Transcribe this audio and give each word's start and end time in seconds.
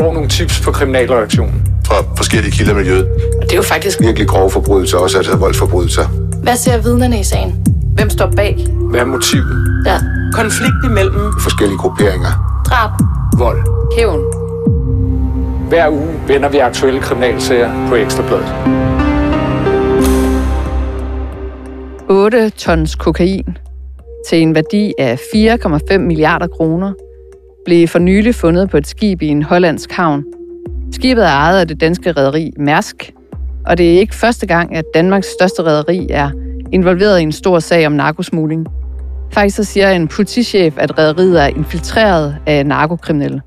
får 0.00 0.12
nogle 0.12 0.28
tips 0.28 0.60
på 0.60 0.70
kriminalreaktionen. 0.72 1.62
Fra 1.86 1.94
forskellige 2.16 2.52
kilder 2.52 2.72
i 2.72 2.76
miljøet. 2.76 3.06
Og 3.40 3.42
det 3.42 3.52
er 3.52 3.56
jo 3.56 3.62
faktisk 3.62 4.00
Virkelig 4.00 4.28
grove 4.28 4.50
forbrydelser, 4.50 4.98
også 4.98 5.16
altså 5.18 5.36
voldsforbrydelser. 5.36 6.06
Hvad 6.42 6.56
ser 6.56 6.78
vidnerne 6.82 7.20
i 7.20 7.22
sagen? 7.24 7.66
Hvem 7.94 8.10
står 8.10 8.32
bag? 8.36 8.66
Hvad 8.90 9.00
er 9.00 9.04
motivet? 9.04 9.82
Ja. 9.86 9.98
Konflikt 10.32 10.84
imellem 10.84 11.32
Forskellige 11.40 11.78
grupperinger. 11.78 12.62
Drab. 12.66 12.90
Vold. 13.38 13.58
Hævn. 13.96 14.20
Hver 15.68 15.88
uge 15.90 16.20
vender 16.26 16.48
vi 16.48 16.58
aktuelle 16.58 17.00
kriminalsager 17.00 17.88
på 17.88 17.94
Ekstrabladet. 17.94 18.54
8 22.08 22.50
tons 22.50 22.94
kokain 22.94 23.58
til 24.28 24.42
en 24.42 24.54
værdi 24.54 24.92
af 24.98 25.14
4,5 25.14 25.98
milliarder 25.98 26.46
kroner 26.46 26.92
blev 27.64 27.88
for 27.88 27.98
nylig 27.98 28.34
fundet 28.34 28.70
på 28.70 28.76
et 28.76 28.86
skib 28.86 29.22
i 29.22 29.26
en 29.26 29.42
hollandsk 29.42 29.92
havn. 29.92 30.24
Skibet 30.92 31.24
er 31.24 31.28
ejet 31.28 31.60
af 31.60 31.68
det 31.68 31.80
danske 31.80 32.12
rederi 32.12 32.52
Mærsk, 32.58 33.12
og 33.66 33.78
det 33.78 33.94
er 33.94 33.98
ikke 33.98 34.14
første 34.14 34.46
gang, 34.46 34.76
at 34.76 34.84
Danmarks 34.94 35.26
største 35.26 35.62
rederi 35.62 36.06
er 36.10 36.30
involveret 36.72 37.20
i 37.20 37.22
en 37.22 37.32
stor 37.32 37.58
sag 37.58 37.86
om 37.86 37.92
narkosmugling. 37.92 38.66
Faktisk 39.32 39.56
så 39.56 39.64
siger 39.64 39.90
en 39.90 40.08
politichef, 40.08 40.78
at 40.78 40.98
rederiet 40.98 41.42
er 41.42 41.46
infiltreret 41.46 42.36
af 42.46 42.66
narkokriminelle. 42.66 43.42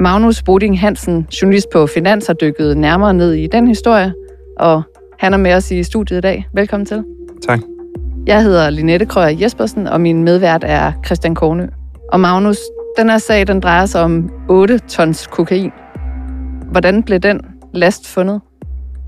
Magnus 0.00 0.42
Boding 0.42 0.80
Hansen, 0.80 1.26
journalist 1.42 1.66
på 1.72 1.86
Finans, 1.86 2.26
har 2.26 2.34
dykket 2.34 2.76
nærmere 2.76 3.14
ned 3.14 3.32
i 3.32 3.46
den 3.46 3.68
historie, 3.68 4.12
og 4.58 4.82
han 5.18 5.32
er 5.32 5.38
med 5.38 5.54
os 5.54 5.70
i 5.70 5.82
studiet 5.82 6.18
i 6.18 6.20
dag. 6.20 6.48
Velkommen 6.52 6.86
til. 6.86 7.04
Tak. 7.46 7.60
Jeg 8.26 8.42
hedder 8.42 8.70
Linette 8.70 9.06
Krøyer 9.06 9.38
Jespersen, 9.40 9.86
og 9.86 10.00
min 10.00 10.24
medvært 10.24 10.64
er 10.66 10.92
Christian 11.04 11.34
Kornø. 11.34 11.66
Og 12.12 12.20
Magnus, 12.20 12.58
den 12.96 13.10
her 13.10 13.18
sag, 13.18 13.46
den 13.46 13.60
drejer 13.60 13.86
sig 13.86 14.02
om 14.02 14.30
8 14.48 14.78
tons 14.78 15.26
kokain. 15.26 15.70
Hvordan 16.70 17.02
blev 17.02 17.18
den 17.18 17.40
last 17.74 18.08
fundet? 18.08 18.40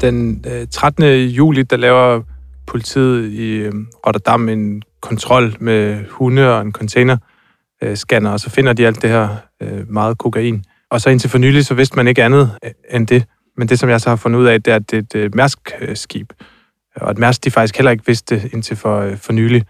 Den 0.01 0.45
øh, 0.49 0.67
13. 0.71 1.05
juli, 1.29 1.63
der 1.63 1.77
laver 1.77 2.23
politiet 2.67 3.31
i 3.31 3.51
øh, 3.55 3.73
Rotterdam 4.07 4.49
en 4.49 4.83
kontrol 5.01 5.57
med 5.61 6.05
hunde 6.11 6.57
og 6.57 6.63
en 6.63 6.73
container 6.73 7.17
scanner, 7.95 8.31
og 8.31 8.41
så 8.41 8.51
finder 8.51 8.73
de 8.73 8.87
alt 8.87 9.03
det 9.03 9.11
her 9.11 9.29
øh, 9.63 9.91
meget 9.91 10.19
kokain. 10.19 10.65
Og 10.91 11.01
så 11.01 11.11
indtil 11.11 11.31
for 11.31 11.39
nylig, 11.39 11.67
så 11.67 11.75
vidste 11.75 11.97
man 11.97 12.09
ikke 12.09 12.25
andet 12.25 12.51
end 12.91 13.07
det. 13.07 13.25
Men 13.57 13.69
det, 13.69 13.79
som 13.79 13.89
jeg 13.89 14.01
så 14.01 14.09
har 14.09 14.17
fundet 14.17 14.41
ud 14.41 14.47
af, 14.47 14.63
det 14.63 14.71
er, 14.71 14.77
at 14.77 14.91
det 14.91 15.15
er 15.15 15.25
et 15.25 15.35
Mærsk-skib. 15.35 16.33
Og 16.97 17.11
at 17.11 17.19
Mærsk, 17.19 17.45
de 17.45 17.51
faktisk 17.51 17.77
heller 17.77 17.91
ikke 17.91 18.07
vidste 18.07 18.51
indtil 18.53 18.77
for, 18.77 19.11
for 19.17 19.33
nylig. 19.33 19.65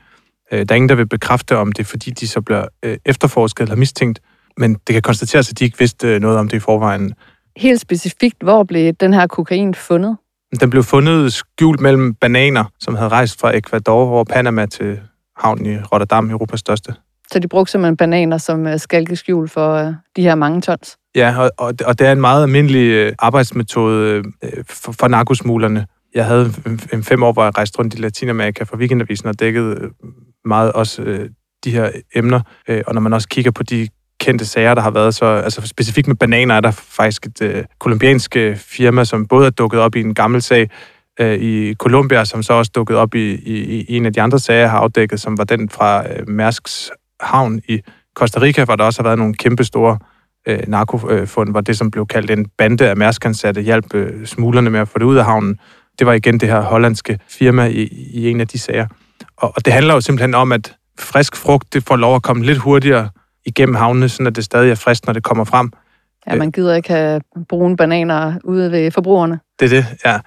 Øh, 0.52 0.58
der 0.58 0.64
er 0.72 0.74
ingen, 0.76 0.88
der 0.88 0.94
vil 0.94 1.08
bekræfte, 1.08 1.56
om 1.56 1.72
det 1.72 1.86
fordi 1.86 2.10
de 2.10 2.28
så 2.28 2.40
bliver 2.40 2.64
øh, 2.82 2.96
efterforsket 3.06 3.62
eller 3.62 3.76
mistænkt. 3.76 4.20
Men 4.56 4.74
det 4.74 4.92
kan 4.92 5.02
konstateres, 5.02 5.50
at 5.50 5.58
de 5.58 5.64
ikke 5.64 5.78
vidste 5.78 6.08
øh, 6.08 6.20
noget 6.20 6.38
om 6.38 6.48
det 6.48 6.56
i 6.56 6.60
forvejen. 6.60 7.14
Helt 7.56 7.80
specifikt, 7.80 8.42
hvor 8.42 8.64
blev 8.64 8.92
den 8.92 9.14
her 9.14 9.26
kokain 9.26 9.74
fundet? 9.74 10.16
Den 10.60 10.70
blev 10.70 10.82
fundet 10.82 11.32
skjult 11.32 11.80
mellem 11.80 12.14
bananer, 12.14 12.64
som 12.80 12.94
havde 12.94 13.08
rejst 13.08 13.40
fra 13.40 13.56
Ecuador 13.56 14.10
over 14.10 14.24
Panama 14.24 14.66
til 14.66 15.00
havnen 15.36 15.66
i 15.66 15.78
Rotterdam, 15.78 16.30
Europas 16.30 16.60
største. 16.60 16.94
Så 17.32 17.38
de 17.38 17.48
brugte 17.48 17.72
simpelthen 17.72 17.96
bananer 17.96 18.38
som 18.38 18.66
øh, 18.66 18.78
skalkeskjul 18.78 19.48
for 19.48 19.94
de 20.16 20.22
her 20.22 20.34
mange 20.34 20.60
tons. 20.60 20.96
Ja, 21.14 21.38
og, 21.38 21.50
og, 21.58 21.74
og 21.86 21.98
det 21.98 22.06
er 22.06 22.12
en 22.12 22.20
meget 22.20 22.42
almindelig 22.42 23.12
arbejdsmetode 23.18 24.22
for, 24.68 24.92
for 24.92 25.08
narkosmuglerne. 25.08 25.86
Jeg 26.14 26.26
havde 26.26 26.54
en, 26.66 26.80
en 26.92 27.02
fem 27.02 27.22
år, 27.22 27.32
hvor 27.32 27.44
jeg 27.44 27.56
rejste 27.58 27.78
rundt 27.78 27.94
i 27.94 27.96
Latinamerika 27.96 28.64
for 28.64 28.76
weekendavisen 28.76 29.28
og 29.28 29.40
dækkede 29.40 29.76
øh, 29.80 29.90
meget 30.44 30.72
også 30.72 31.02
øh, 31.02 31.30
de 31.64 31.70
her 31.70 31.90
emner. 32.14 32.40
Øh, 32.68 32.82
og 32.86 32.94
når 32.94 33.00
man 33.00 33.12
også 33.12 33.28
kigger 33.28 33.50
på 33.50 33.62
de 33.62 33.88
kendte 34.20 34.46
sager, 34.46 34.74
der 34.74 34.82
har 34.82 34.90
været, 34.90 35.14
så 35.14 35.24
altså 35.24 35.66
specifikt 35.66 36.06
med 36.06 36.16
bananer 36.16 36.54
er 36.54 36.60
der 36.60 36.70
faktisk 36.70 37.26
et 37.26 37.42
øh, 37.42 37.64
kolumbiansk 37.78 38.36
øh, 38.36 38.56
firma, 38.56 39.04
som 39.04 39.26
både 39.26 39.46
er 39.46 39.50
dukket 39.50 39.80
op 39.80 39.96
i 39.96 40.00
en 40.00 40.14
gammel 40.14 40.42
sag 40.42 40.70
øh, 41.20 41.38
i 41.38 41.74
Colombia, 41.74 42.24
som 42.24 42.42
så 42.42 42.52
også 42.52 42.72
dukket 42.74 42.96
op 42.96 43.14
i, 43.14 43.34
i, 43.34 43.84
i 43.88 43.96
en 43.96 44.06
af 44.06 44.12
de 44.12 44.22
andre 44.22 44.38
sager, 44.38 44.60
jeg 44.60 44.70
har 44.70 44.78
afdækket, 44.78 45.20
som 45.20 45.38
var 45.38 45.44
den 45.44 45.68
fra 45.68 46.12
øh, 46.12 46.28
Mærsks 46.28 46.90
havn 47.20 47.60
i 47.68 47.80
Costa 48.14 48.40
Rica, 48.40 48.64
hvor 48.64 48.76
der 48.76 48.84
også 48.84 49.02
har 49.02 49.08
været 49.08 49.18
nogle 49.18 49.34
kæmpe 49.34 49.64
store 49.64 49.98
øh, 50.48 50.60
narkofund, 50.68 51.50
hvor 51.50 51.60
det, 51.60 51.78
som 51.78 51.90
blev 51.90 52.06
kaldt 52.06 52.30
en 52.30 52.46
bande 52.58 52.88
af 52.88 52.96
Mærsk-ansatte, 52.96 53.62
hjalp 53.62 53.94
øh, 53.94 54.26
smuglerne 54.26 54.70
med 54.70 54.80
at 54.80 54.88
få 54.88 54.98
det 54.98 55.04
ud 55.04 55.16
af 55.16 55.24
havnen. 55.24 55.58
Det 55.98 56.06
var 56.06 56.12
igen 56.12 56.40
det 56.40 56.48
her 56.48 56.60
hollandske 56.60 57.18
firma 57.28 57.66
i, 57.66 57.82
i 58.10 58.30
en 58.30 58.40
af 58.40 58.48
de 58.48 58.58
sager. 58.58 58.86
Og, 59.36 59.52
og 59.56 59.64
det 59.64 59.72
handler 59.72 59.94
jo 59.94 60.00
simpelthen 60.00 60.34
om, 60.34 60.52
at 60.52 60.74
frisk 60.98 61.36
frugt, 61.36 61.74
det 61.74 61.84
får 61.84 61.96
lov 61.96 62.14
at 62.16 62.22
komme 62.22 62.44
lidt 62.44 62.58
hurtigere 62.58 63.08
igennem 63.46 63.74
havnene, 63.74 64.08
så 64.08 64.30
det 64.30 64.44
stadig 64.44 64.70
er 64.70 64.74
frisk, 64.74 65.06
når 65.06 65.12
det 65.12 65.22
kommer 65.22 65.44
frem. 65.44 65.72
Ja, 66.30 66.34
man 66.34 66.50
gider 66.50 66.74
ikke 66.74 66.88
have 66.88 67.20
brune 67.48 67.76
bananer 67.76 68.34
ude 68.44 68.72
ved 68.72 68.90
forbrugerne. 68.90 69.40
Det 69.60 69.72
er 69.72 69.76
det, 69.76 69.86
ja. 70.04 70.18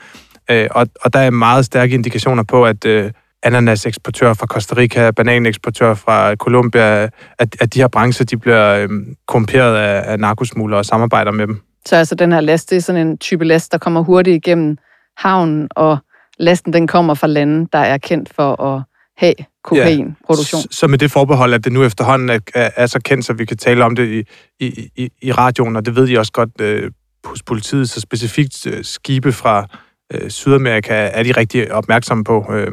Øh, 0.50 0.68
og, 0.72 0.88
og 1.02 1.14
der 1.14 1.20
er 1.20 1.30
meget 1.30 1.66
stærke 1.66 1.94
indikationer 1.94 2.44
på, 2.44 2.66
at 2.66 2.86
øh, 2.86 3.12
ananas-eksportør 3.44 4.34
fra 4.34 4.46
Costa 4.46 4.76
Rica, 4.78 5.12
bananeksportør 5.12 5.94
fra 5.94 6.36
Colombia, 6.36 7.04
at, 7.40 7.56
at 7.60 7.74
de 7.74 7.80
her 7.80 7.88
brancher, 7.88 8.26
de 8.26 8.38
bliver 8.38 8.76
øh, 8.76 8.90
korrumperet 9.28 9.76
af, 9.76 10.12
af 10.12 10.20
narkosmuglere 10.20 10.80
og 10.80 10.86
samarbejder 10.86 11.32
med 11.32 11.48
dem. 11.48 11.62
Så 11.86 11.96
altså 11.96 12.16
den 12.16 12.32
her 12.32 12.42
last, 12.42 12.70
det 12.70 12.76
er 12.76 12.82
sådan 12.82 13.08
en 13.08 13.18
type 13.18 13.46
last, 13.46 13.72
der 13.72 13.78
kommer 13.78 14.02
hurtigt 14.02 14.36
igennem 14.36 14.78
havnen, 15.18 15.68
og 15.76 15.98
lasten 16.40 16.74
den 16.74 16.88
kommer 16.88 17.14
fra 17.14 17.28
lande, 17.28 17.68
der 17.74 17.80
er 17.80 17.98
kendt 17.98 18.34
for 18.36 18.62
at 18.62 18.84
have 19.18 19.34
kokainproduktion. 19.64 20.62
Ja, 20.62 20.66
så 20.72 20.88
med 20.88 20.98
det 20.98 21.12
forbehold, 21.12 21.54
at 21.54 21.64
det 21.64 21.74
nu 21.74 21.84
efterhånden 21.84 22.30
er, 22.30 22.40
er, 22.56 22.70
er 22.76 22.86
så 22.86 23.00
kendt, 23.00 23.26
så 23.26 23.34
vi 23.34 23.46
kan 23.46 23.58
tale 23.58 23.86
om 23.86 23.96
det 23.96 24.08
i, 24.08 24.24
i, 24.66 24.90
i, 24.96 25.10
i 25.22 25.32
radioen, 25.32 25.76
og 25.76 25.86
det 25.86 25.96
ved 25.96 26.10
I 26.10 26.16
også 26.16 26.32
godt 26.32 26.62
øh, 26.62 26.92
hos 27.26 27.44
politiet, 27.44 27.90
så 27.90 28.02
specifikt 28.02 28.68
øh, 28.68 28.84
skibe 28.84 29.32
fra 29.32 29.68
øh, 30.14 30.30
Sydamerika 30.30 31.10
er 31.14 31.24
de 31.24 31.32
rigtig 31.32 31.72
opmærksomme 31.72 32.24
på. 32.24 32.46
Øh, 32.54 32.72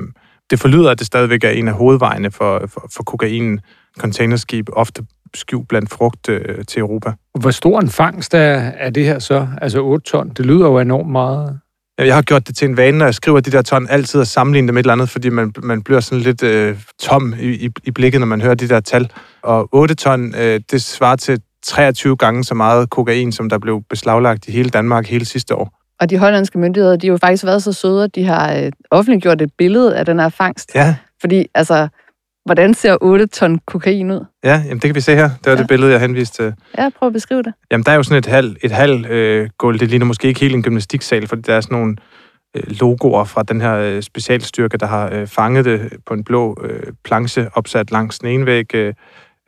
det 0.50 0.60
forlyder, 0.60 0.90
at 0.90 0.98
det 0.98 1.06
stadigvæk 1.06 1.44
er 1.44 1.50
en 1.50 1.68
af 1.68 1.74
hovedvejene 1.74 2.30
for, 2.30 2.66
for, 2.66 2.88
for 2.96 3.02
kokain, 3.02 3.60
containerskib, 3.98 4.68
ofte 4.72 5.02
skjult 5.34 5.68
blandt 5.68 5.90
frugt 5.90 6.28
øh, 6.28 6.64
til 6.64 6.80
Europa. 6.80 7.12
Hvor 7.40 7.50
stor 7.50 7.80
en 7.80 7.88
fangst 7.88 8.34
er, 8.34 8.58
er 8.58 8.90
det 8.90 9.04
her 9.04 9.18
så? 9.18 9.48
Altså 9.60 9.82
8 9.82 10.04
ton, 10.04 10.28
det 10.28 10.46
lyder 10.46 10.66
jo 10.66 10.78
enormt 10.78 11.10
meget. 11.10 11.60
Jeg 11.98 12.14
har 12.14 12.22
gjort 12.22 12.48
det 12.48 12.56
til 12.56 12.68
en 12.68 12.76
vane, 12.76 12.98
når 12.98 13.04
jeg 13.04 13.14
skriver 13.14 13.40
de 13.40 13.50
der 13.50 13.62
ton, 13.62 13.86
altid 13.90 14.20
at 14.20 14.28
sammenligne 14.28 14.66
dem 14.66 14.74
med 14.74 14.80
et 14.80 14.84
eller 14.84 14.92
andet, 14.92 15.10
fordi 15.10 15.28
man, 15.28 15.52
man 15.62 15.82
bliver 15.82 16.00
sådan 16.00 16.22
lidt 16.22 16.42
øh, 16.42 16.76
tom 17.00 17.34
i, 17.40 17.46
i, 17.46 17.70
i 17.84 17.90
blikket, 17.90 18.20
når 18.20 18.26
man 18.26 18.40
hører 18.40 18.54
de 18.54 18.68
der 18.68 18.80
tal. 18.80 19.10
Og 19.42 19.68
8 19.72 19.94
ton, 19.94 20.34
øh, 20.34 20.60
det 20.70 20.82
svarer 20.82 21.16
til 21.16 21.40
23 21.66 22.16
gange 22.16 22.44
så 22.44 22.54
meget 22.54 22.90
kokain, 22.90 23.32
som 23.32 23.48
der 23.48 23.58
blev 23.58 23.82
beslaglagt 23.90 24.48
i 24.48 24.52
hele 24.52 24.70
Danmark 24.70 25.06
hele 25.06 25.24
sidste 25.24 25.54
år. 25.54 25.72
Og 26.00 26.10
de 26.10 26.18
hollandske 26.18 26.58
myndigheder, 26.58 26.96
de 26.96 27.06
har 27.06 27.12
jo 27.12 27.18
faktisk 27.18 27.44
været 27.44 27.62
så 27.62 27.72
søde, 27.72 28.04
at 28.04 28.14
de 28.14 28.24
har 28.24 28.54
øh, 28.54 28.72
offentliggjort 28.90 29.42
et 29.42 29.50
billede 29.58 29.96
af 29.96 30.06
den 30.06 30.20
her 30.20 30.28
fangst. 30.28 30.74
Ja. 30.74 30.96
Fordi, 31.20 31.46
altså, 31.54 31.88
hvordan 32.44 32.74
ser 32.74 32.96
8 33.00 33.26
ton 33.26 33.58
kokain 33.66 34.10
ud? 34.10 34.24
Ja, 34.44 34.62
jamen 34.64 34.78
det 34.78 34.82
kan 34.82 34.94
vi 34.94 35.00
se 35.00 35.14
her. 35.14 35.28
Det 35.28 35.46
var 35.46 35.52
ja. 35.52 35.58
det 35.58 35.68
billede, 35.68 35.92
jeg 35.92 36.00
henviste 36.00 36.42
til. 36.42 36.54
Ja, 36.78 36.88
prøv 36.98 37.06
at 37.06 37.12
beskrive 37.12 37.42
det. 37.42 37.52
Jamen, 37.70 37.84
der 37.84 37.92
er 37.92 37.96
jo 37.96 38.02
sådan 38.02 38.18
et 38.18 38.26
halv, 38.26 38.56
et 38.62 38.70
halv 38.70 39.06
øh, 39.06 39.48
gulv. 39.58 39.78
Det 39.78 39.88
ligner 39.88 40.06
måske 40.06 40.28
ikke 40.28 40.40
helt 40.40 40.54
en 40.54 40.62
gymnastiksal, 40.62 41.26
fordi 41.26 41.42
der 41.42 41.54
er 41.54 41.60
sådan 41.60 41.78
nogle 41.78 41.96
øh, 42.56 42.62
logoer 42.80 43.24
fra 43.24 43.42
den 43.42 43.60
her 43.60 43.74
øh, 43.74 44.02
specialstyrke, 44.02 44.78
der 44.78 44.86
har 44.86 45.12
øh, 45.12 45.26
fanget 45.26 45.64
det 45.64 45.92
på 46.06 46.14
en 46.14 46.24
blå 46.24 46.56
øh, 46.64 46.92
planche 47.04 47.50
opsat 47.54 47.90
langs 47.90 48.18
den 48.18 48.28
ene 48.28 48.46
væg. 48.46 48.74
Øh, 48.74 48.94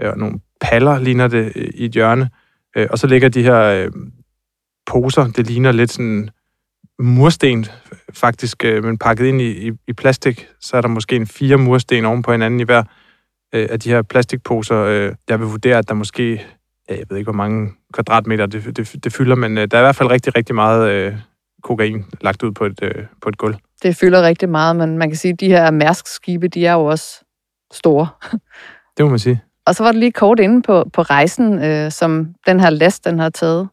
og 0.00 0.18
nogle 0.18 0.40
paller 0.60 0.98
ligner 0.98 1.28
det 1.28 1.52
øh, 1.56 1.68
i 1.74 1.84
et 1.84 1.92
hjørne. 1.92 2.30
Øh, 2.76 2.86
og 2.90 2.98
så 2.98 3.06
ligger 3.06 3.28
de 3.28 3.42
her 3.42 3.60
øh, 3.60 3.90
poser, 4.86 5.26
det 5.26 5.46
ligner 5.46 5.72
lidt 5.72 5.92
sådan 5.92 6.30
mursten, 6.98 7.66
faktisk, 8.14 8.64
øh, 8.64 8.84
men 8.84 8.98
pakket 8.98 9.26
ind 9.26 9.40
i, 9.40 9.68
i, 9.68 9.72
i 9.88 9.92
plastik. 9.92 10.48
Så 10.60 10.76
er 10.76 10.80
der 10.80 10.88
måske 10.88 11.16
en 11.16 11.26
fire 11.26 11.56
mursten 11.56 12.04
oven 12.04 12.22
på 12.22 12.32
hinanden 12.32 12.60
i 12.60 12.64
hver 12.64 12.82
øh, 13.54 13.68
af 13.70 13.80
de 13.80 13.90
her 13.90 14.02
plastikposer. 14.02 14.76
Øh, 14.76 15.14
jeg 15.28 15.40
vil 15.40 15.46
vurdere, 15.46 15.78
at 15.78 15.88
der 15.88 15.94
måske, 15.94 16.32
ja, 16.88 16.96
jeg 16.96 17.04
ved 17.08 17.16
ikke, 17.16 17.26
hvor 17.26 17.36
mange 17.36 17.72
kvadratmeter 17.92 18.46
det, 18.46 18.76
det, 18.76 19.04
det 19.04 19.12
fylder, 19.12 19.34
men 19.34 19.58
øh, 19.58 19.68
der 19.70 19.76
er 19.76 19.82
i 19.82 19.84
hvert 19.84 19.96
fald 19.96 20.10
rigtig, 20.10 20.36
rigtig 20.36 20.54
meget 20.54 20.90
øh, 20.90 21.14
kokain 21.62 22.04
lagt 22.20 22.42
ud 22.42 22.52
på 22.52 22.64
et, 22.64 22.82
øh, 22.82 23.04
på 23.22 23.28
et 23.28 23.38
gulv. 23.38 23.54
Det 23.82 23.96
fylder 23.96 24.22
rigtig 24.22 24.48
meget, 24.48 24.76
men 24.76 24.98
man 24.98 25.10
kan 25.10 25.16
sige, 25.16 25.32
at 25.32 25.40
de 25.40 25.48
her 25.48 25.70
Mærsk-skibe, 25.70 26.48
de 26.48 26.66
er 26.66 26.72
jo 26.72 26.84
også 26.84 27.24
store. 27.72 28.08
Det 28.96 29.04
må 29.04 29.08
man 29.08 29.18
sige. 29.18 29.42
Og 29.66 29.74
så 29.74 29.82
var 29.82 29.92
du 29.92 29.98
lige 29.98 30.12
kort 30.12 30.40
inde 30.40 30.62
på, 30.62 30.90
på 30.92 31.02
rejsen, 31.02 31.64
øh, 31.64 31.90
som 31.90 32.34
den 32.46 32.60
her 32.60 32.70
last, 32.70 33.04
den 33.04 33.18
har 33.18 33.30
taget. 33.30 33.68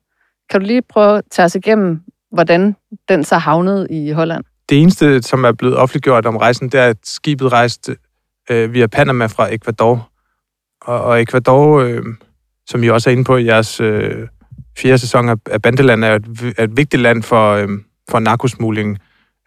Kan 0.50 0.60
du 0.60 0.66
lige 0.66 0.82
prøve 0.82 1.18
at 1.18 1.24
tage 1.32 1.46
os 1.46 1.56
igennem, 1.56 2.02
hvordan 2.32 2.76
den 3.10 3.24
så 3.24 3.38
havnede 3.38 3.88
i 3.90 4.12
Holland? 4.12 4.44
Det 4.70 4.82
eneste, 4.82 5.22
som 5.22 5.44
er 5.44 5.52
blevet 5.52 5.78
offentliggjort 5.78 6.26
om 6.26 6.38
rejsen, 6.38 6.70
det 6.70 6.80
er, 6.80 6.86
at 6.86 6.98
skibet 7.04 7.52
rejste 7.52 7.96
øh, 8.52 8.74
via 8.74 8.88
Panama 8.88 9.26
fra 9.26 9.54
Ecuador. 9.54 10.10
Og, 10.82 11.02
og 11.02 11.22
Ecuador, 11.22 11.80
øh, 11.80 12.04
som 12.68 12.84
I 12.84 12.88
også 12.88 13.10
er 13.10 13.12
inde 13.12 13.24
på 13.24 13.38
i 13.38 13.46
jeres 13.46 13.82
øh, 13.82 14.28
fjerde 14.78 14.98
sæson 14.98 15.30
af, 15.30 15.36
af 15.52 15.62
Bandeland, 15.62 16.04
er 16.04 16.16
et, 16.16 16.54
er 16.58 16.64
et 16.64 16.78
vigtigt 16.78 17.02
land 17.02 17.24
for, 17.24 17.52
øh, 17.52 17.70
for 18.10 18.20
narkosmugling. 18.20 18.98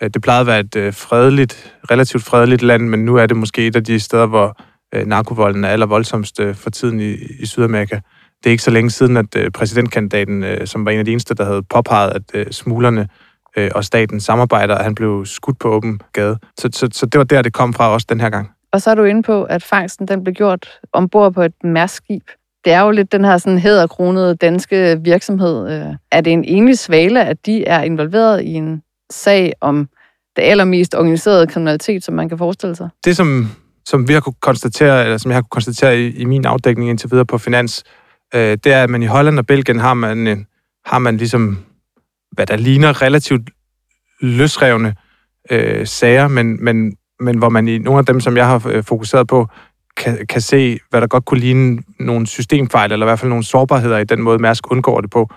Øh, 0.02 0.10
det 0.14 0.22
plejede 0.22 0.40
at 0.40 0.46
være 0.46 0.60
et 0.60 0.76
øh, 0.76 0.94
fredeligt, 0.94 1.74
relativt 1.90 2.24
fredeligt 2.24 2.62
land, 2.62 2.88
men 2.88 3.04
nu 3.04 3.16
er 3.16 3.26
det 3.26 3.36
måske 3.36 3.66
et 3.66 3.76
af 3.76 3.84
de 3.84 4.00
steder, 4.00 4.26
hvor 4.26 4.60
øh, 4.94 5.06
narkovolden 5.06 5.64
er 5.64 5.68
allervoldsomst 5.68 6.40
øh, 6.40 6.54
for 6.54 6.70
tiden 6.70 7.00
i, 7.00 7.14
i 7.40 7.46
Sydamerika 7.46 8.00
det 8.44 8.46
er 8.46 8.50
ikke 8.50 8.62
så 8.62 8.70
længe 8.70 8.90
siden, 8.90 9.16
at 9.16 9.36
øh, 9.36 9.50
præsidentkandidaten, 9.50 10.44
øh, 10.44 10.66
som 10.66 10.84
var 10.84 10.90
en 10.90 10.98
af 10.98 11.04
de 11.04 11.10
eneste, 11.10 11.34
der 11.34 11.44
havde 11.44 11.62
påpeget, 11.62 12.10
at 12.10 12.22
øh, 12.34 12.46
smuglerne 12.50 13.08
øh, 13.56 13.70
og 13.74 13.84
staten 13.84 14.20
samarbejder, 14.20 14.74
at 14.74 14.84
han 14.84 14.94
blev 14.94 15.26
skudt 15.26 15.58
på 15.58 15.68
åben 15.68 16.00
gade. 16.12 16.38
Så, 16.58 16.68
så, 16.72 16.88
så 16.92 17.06
det 17.06 17.18
var 17.18 17.24
der, 17.24 17.42
det 17.42 17.52
kom 17.52 17.74
fra 17.74 17.88
også 17.92 18.06
den 18.10 18.20
her 18.20 18.30
gang. 18.30 18.50
Og 18.72 18.82
så 18.82 18.90
er 18.90 18.94
du 18.94 19.04
inde 19.04 19.22
på, 19.22 19.42
at 19.42 19.62
fangsten 19.62 20.08
den 20.08 20.24
blev 20.24 20.34
gjort 20.34 20.68
ombord 20.92 21.32
på 21.32 21.42
et 21.42 21.54
mærskib. 21.64 22.22
Det 22.64 22.72
er 22.72 22.80
jo 22.80 22.90
lidt 22.90 23.12
den 23.12 23.24
her 23.24 23.38
sådan 23.38 23.58
hæderkronede 23.58 24.34
danske 24.34 25.00
virksomhed. 25.00 25.70
Øh, 25.70 25.94
Er 26.12 26.20
det 26.20 26.32
en 26.32 26.44
enlig 26.44 26.78
svale, 26.78 27.24
at 27.24 27.46
de 27.46 27.64
er 27.64 27.82
involveret 27.82 28.42
i 28.42 28.52
en 28.54 28.82
sag 29.10 29.52
om 29.60 29.88
det 30.36 30.42
allermest 30.42 30.94
organiserede 30.94 31.46
kriminalitet, 31.46 32.04
som 32.04 32.14
man 32.14 32.28
kan 32.28 32.38
forestille 32.38 32.76
sig? 32.76 32.88
Det, 33.04 33.16
som, 33.16 33.50
som 33.84 34.08
vi 34.08 34.12
har 34.12 34.20
kunne 34.20 34.34
konstatere, 34.40 35.04
eller 35.04 35.18
som 35.18 35.30
jeg 35.30 35.36
har 35.36 35.42
kunne 35.42 35.48
konstatere 35.48 35.98
i, 35.98 36.10
i 36.16 36.24
min 36.24 36.44
afdækning 36.46 36.90
indtil 36.90 37.10
videre 37.10 37.26
på 37.26 37.38
Finans, 37.38 37.84
øh, 38.34 38.58
det 38.64 38.66
er, 38.66 38.82
at 38.82 38.90
man 38.90 39.02
i 39.02 39.06
Holland 39.06 39.38
og 39.38 39.46
Belgien 39.46 39.78
har 39.78 39.94
man, 39.94 40.26
en, 40.26 40.46
har 40.86 40.98
man 40.98 41.16
ligesom, 41.16 41.58
hvad 42.32 42.46
der 42.46 42.56
ligner 42.56 43.02
relativt 43.02 43.50
løsrevne 44.20 44.94
øh, 45.50 45.86
sager, 45.86 46.28
men, 46.28 46.64
men, 46.64 46.96
men 47.20 47.38
hvor 47.38 47.48
man 47.48 47.68
i 47.68 47.78
nogle 47.78 47.98
af 47.98 48.06
dem, 48.06 48.20
som 48.20 48.36
jeg 48.36 48.46
har 48.46 48.66
øh, 48.66 48.84
fokuseret 48.84 49.28
på, 49.28 49.48
kan, 49.96 50.26
kan 50.26 50.40
se, 50.40 50.78
hvad 50.90 51.00
der 51.00 51.06
godt 51.06 51.24
kunne 51.24 51.40
ligne 51.40 51.82
nogle 52.00 52.26
systemfejl, 52.26 52.92
eller 52.92 53.06
i 53.06 53.08
hvert 53.08 53.18
fald 53.18 53.28
nogle 53.28 53.44
sårbarheder 53.44 53.98
i 53.98 54.04
den 54.04 54.22
måde, 54.22 54.38
Mærsk 54.38 54.70
undgår 54.70 55.00
det 55.00 55.10
på. 55.10 55.30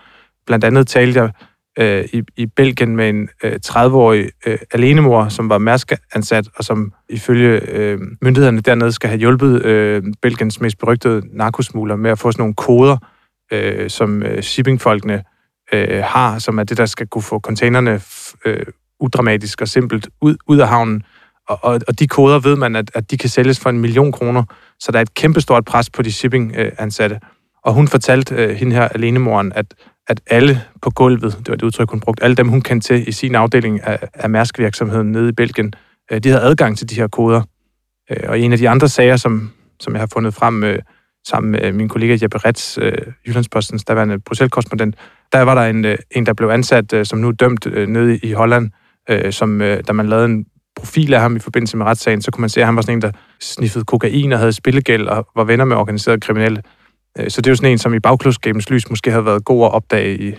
Blandt 0.46 0.66
andet 0.66 0.88
talte 0.88 1.19
jeg 1.19 1.31
øh, 1.80 2.06
i, 2.14 2.22
i 2.38 2.46
Belgien 2.46 2.96
med 2.96 3.10
en 3.10 3.30
øh, 3.44 3.60
30-årig 3.66 4.30
øh, 4.46 4.58
alenemor, 4.72 5.28
som 5.30 5.50
var 5.50 5.58
Mærsk-ansat, 5.58 6.48
og 6.56 6.64
som 6.64 6.94
ifølge 7.10 7.70
øh, 7.70 8.00
myndighederne 8.22 8.62
dernede 8.62 8.92
skal 8.92 9.10
have 9.10 9.20
hjulpet 9.20 9.66
øh, 9.66 10.04
Belgiens 10.22 10.62
mest 10.62 10.78
berygtede 10.80 11.22
narkosmugler 11.38 11.96
med 11.96 12.12
at 12.12 12.20
få 12.20 12.31
sådan 12.31 12.42
nogle 12.42 12.54
koder, 12.54 12.98
øh, 13.52 13.90
som 13.90 14.24
øh, 14.24 14.42
shippingfolkene 14.42 15.24
øh, 15.74 16.04
har, 16.04 16.40
som 16.40 16.60
er 16.60 16.64
det, 16.64 16.78
der 16.78 16.86
skal 16.86 17.08
kunne 17.08 17.22
få 17.22 17.40
containerne 17.40 18.02
øh, 18.46 18.66
udramatisk 19.00 19.62
og 19.62 19.68
simpelt 19.68 20.10
ud, 20.22 20.36
ud 20.48 20.58
af 20.58 20.68
havnen. 20.68 21.04
Og, 21.48 21.60
og, 21.64 21.80
og 21.88 22.00
de 22.00 22.08
koder 22.08 22.40
ved 22.40 22.56
man, 22.56 22.75
at, 22.75 22.92
at 22.94 23.12
de 23.12 23.18
kan 23.18 23.30
sælges 23.30 23.60
for 23.60 23.70
en 23.70 23.80
million 23.80 24.12
kroner, 24.12 24.44
så 24.80 24.92
der 24.92 24.98
er 24.98 25.02
et 25.02 25.14
kæmpestort 25.14 25.66
pres 25.66 25.90
på 25.90 26.02
de 26.02 26.12
shipping-ansatte. 26.12 27.20
Og 27.64 27.74
hun 27.74 27.88
fortalte 27.88 28.36
øh, 28.36 28.50
hende 28.50 28.75
her, 28.75 28.88
alenemoren, 28.88 29.54
at, 29.56 29.66
at 30.07 30.21
alle 30.27 30.61
på 30.81 30.89
gulvet, 30.89 31.38
det 31.38 31.50
var 31.50 31.55
det 31.55 31.63
udtryk, 31.63 31.89
hun 31.89 32.00
brugte, 32.00 32.23
alle 32.23 32.35
dem, 32.35 32.47
hun 32.47 32.61
kendte 32.61 32.88
til 32.88 33.09
i 33.09 33.11
sin 33.11 33.35
afdeling 33.35 33.83
af, 33.83 34.00
af 34.13 34.29
Mærsk-virksomheden 34.29 35.11
nede 35.11 35.29
i 35.29 35.31
Belgien, 35.31 35.73
øh, 36.11 36.19
de 36.19 36.29
havde 36.29 36.41
adgang 36.41 36.77
til 36.77 36.89
de 36.89 36.95
her 36.95 37.07
koder. 37.07 37.41
Øh, 38.11 38.29
og 38.29 38.39
en 38.39 38.51
af 38.51 38.57
de 38.57 38.69
andre 38.69 38.89
sager, 38.89 39.17
som, 39.17 39.51
som 39.79 39.94
jeg 39.94 40.01
har 40.01 40.09
fundet 40.13 40.33
frem 40.33 40.63
øh, 40.63 40.79
sammen 41.27 41.51
med 41.51 41.71
min 41.71 41.89
kollega 41.89 42.17
Jeppe 42.21 42.38
Retz, 42.38 42.77
Jyllandspostens 43.27 43.83
daværende 43.83 44.19
Bruxelles-korrespondent, 44.19 44.95
der 45.31 45.41
var 45.41 45.55
der 45.55 45.61
en, 45.61 45.97
en 46.11 46.25
der 46.25 46.33
blev 46.33 46.50
ansat, 46.50 47.07
som 47.07 47.19
nu 47.19 47.27
er 47.27 47.31
dømt 47.31 47.89
nede 47.89 48.17
i 48.17 48.31
Holland, 48.31 48.71
som 49.31 49.59
da 49.59 49.94
man 49.94 50.07
lavede 50.07 50.25
en 50.25 50.45
profil 50.75 51.13
af 51.13 51.21
ham 51.21 51.35
i 51.35 51.39
forbindelse 51.39 51.77
med 51.77 51.85
retssagen, 51.85 52.21
så 52.21 52.31
kunne 52.31 52.41
man 52.41 52.50
se, 52.50 52.59
at 52.59 52.65
han 52.65 52.75
var 52.75 52.81
sådan 52.81 52.97
en, 52.97 53.01
der 53.01 53.11
sniffede 53.41 53.85
kokain 53.85 54.31
og 54.31 54.39
havde 54.39 54.53
spillegæld 54.53 55.07
og 55.07 55.27
var 55.35 55.44
venner 55.44 55.65
med 55.65 55.75
organiserede 55.75 56.19
kriminelle. 56.19 56.63
Øh, 57.19 57.30
så 57.30 57.42
det 57.42 57.48
er 57.48 57.51
jo 57.51 57.56
sådan 57.56 57.71
en, 57.71 57.77
som 57.77 57.94
i 57.94 58.00
bagklodskabens 58.00 58.69
lys 58.69 58.89
måske 58.89 59.12
havde 59.12 59.25
været 59.25 59.45
god 59.45 59.65
at 59.65 59.71
opdage 59.71 60.18
i, 60.18 60.36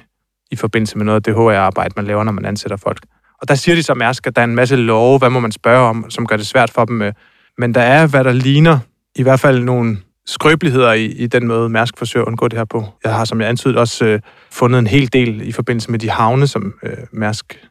i 0.50 0.56
forbindelse 0.56 0.98
med 0.98 1.04
noget 1.04 1.16
af 1.16 1.22
det 1.22 1.34
HR-arbejde, 1.34 1.92
man 1.96 2.04
laver, 2.04 2.24
når 2.24 2.32
man 2.32 2.44
ansætter 2.44 2.76
folk. 2.76 3.06
Og 3.42 3.48
der 3.48 3.54
siger 3.54 3.74
de 3.74 3.82
så 3.82 3.94
Mærsk, 3.94 4.26
at 4.26 4.36
der 4.36 4.42
er 4.42 4.46
en 4.46 4.54
masse 4.54 4.76
love, 4.76 5.18
hvad 5.18 5.30
må 5.30 5.40
man 5.40 5.52
spørge 5.52 5.88
om, 5.88 6.10
som 6.10 6.26
gør 6.26 6.36
det 6.36 6.46
svært 6.46 6.70
for 6.70 6.84
dem. 6.84 7.02
Øh. 7.02 7.12
Men 7.58 7.74
der 7.74 7.80
er, 7.80 8.06
hvad 8.06 8.24
der 8.24 8.32
ligner, 8.32 8.78
i 9.16 9.22
hvert 9.22 9.40
fald 9.40 9.64
nogle 9.64 9.98
skrøbeligheder 10.26 10.92
i, 10.92 11.04
i 11.04 11.26
den 11.26 11.46
måde, 11.46 11.68
Mærsk 11.68 11.98
forsøger 11.98 12.24
at 12.24 12.28
undgå 12.28 12.48
det 12.48 12.58
her 12.58 12.64
på. 12.64 12.84
Jeg 13.04 13.14
har, 13.14 13.24
som 13.24 13.40
jeg 13.40 13.48
antydede, 13.48 13.78
også 13.78 14.04
øh, 14.04 14.20
fundet 14.50 14.78
en 14.78 14.86
hel 14.86 15.12
del 15.12 15.48
i 15.48 15.52
forbindelse 15.52 15.90
med 15.90 15.98
de 15.98 16.10
havne, 16.10 16.46
som 16.46 16.74
øh, 16.82 16.96
Mærsk 17.12 17.68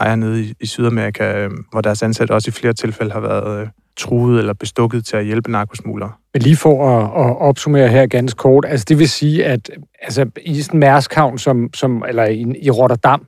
ejer 0.00 0.16
nede 0.16 0.42
i, 0.42 0.54
i 0.60 0.66
Sydamerika, 0.66 1.38
øh, 1.38 1.50
hvor 1.70 1.80
deres 1.80 2.02
ansatte 2.02 2.32
også 2.32 2.48
i 2.48 2.52
flere 2.52 2.72
tilfælde 2.72 3.12
har 3.12 3.20
været 3.20 3.60
øh, 3.60 3.68
truet 3.96 4.38
eller 4.38 4.52
bestukket 4.52 5.04
til 5.04 5.16
at 5.16 5.24
hjælpe 5.24 5.50
narkosmuglere. 5.50 6.12
Men 6.34 6.42
lige 6.42 6.56
for 6.56 6.98
at, 6.98 7.04
at 7.26 7.36
opsummere 7.40 7.88
her 7.88 8.06
ganske 8.06 8.38
kort, 8.38 8.64
altså 8.68 8.86
det 8.88 8.98
vil 8.98 9.08
sige, 9.08 9.44
at 9.44 9.70
altså, 10.02 10.30
i 10.42 10.62
sådan 10.62 10.80
Mærskhavn, 10.80 11.38
som, 11.38 11.70
som, 11.74 12.04
eller 12.08 12.24
i, 12.24 12.54
i 12.62 12.70
Rotterdam, 12.70 13.26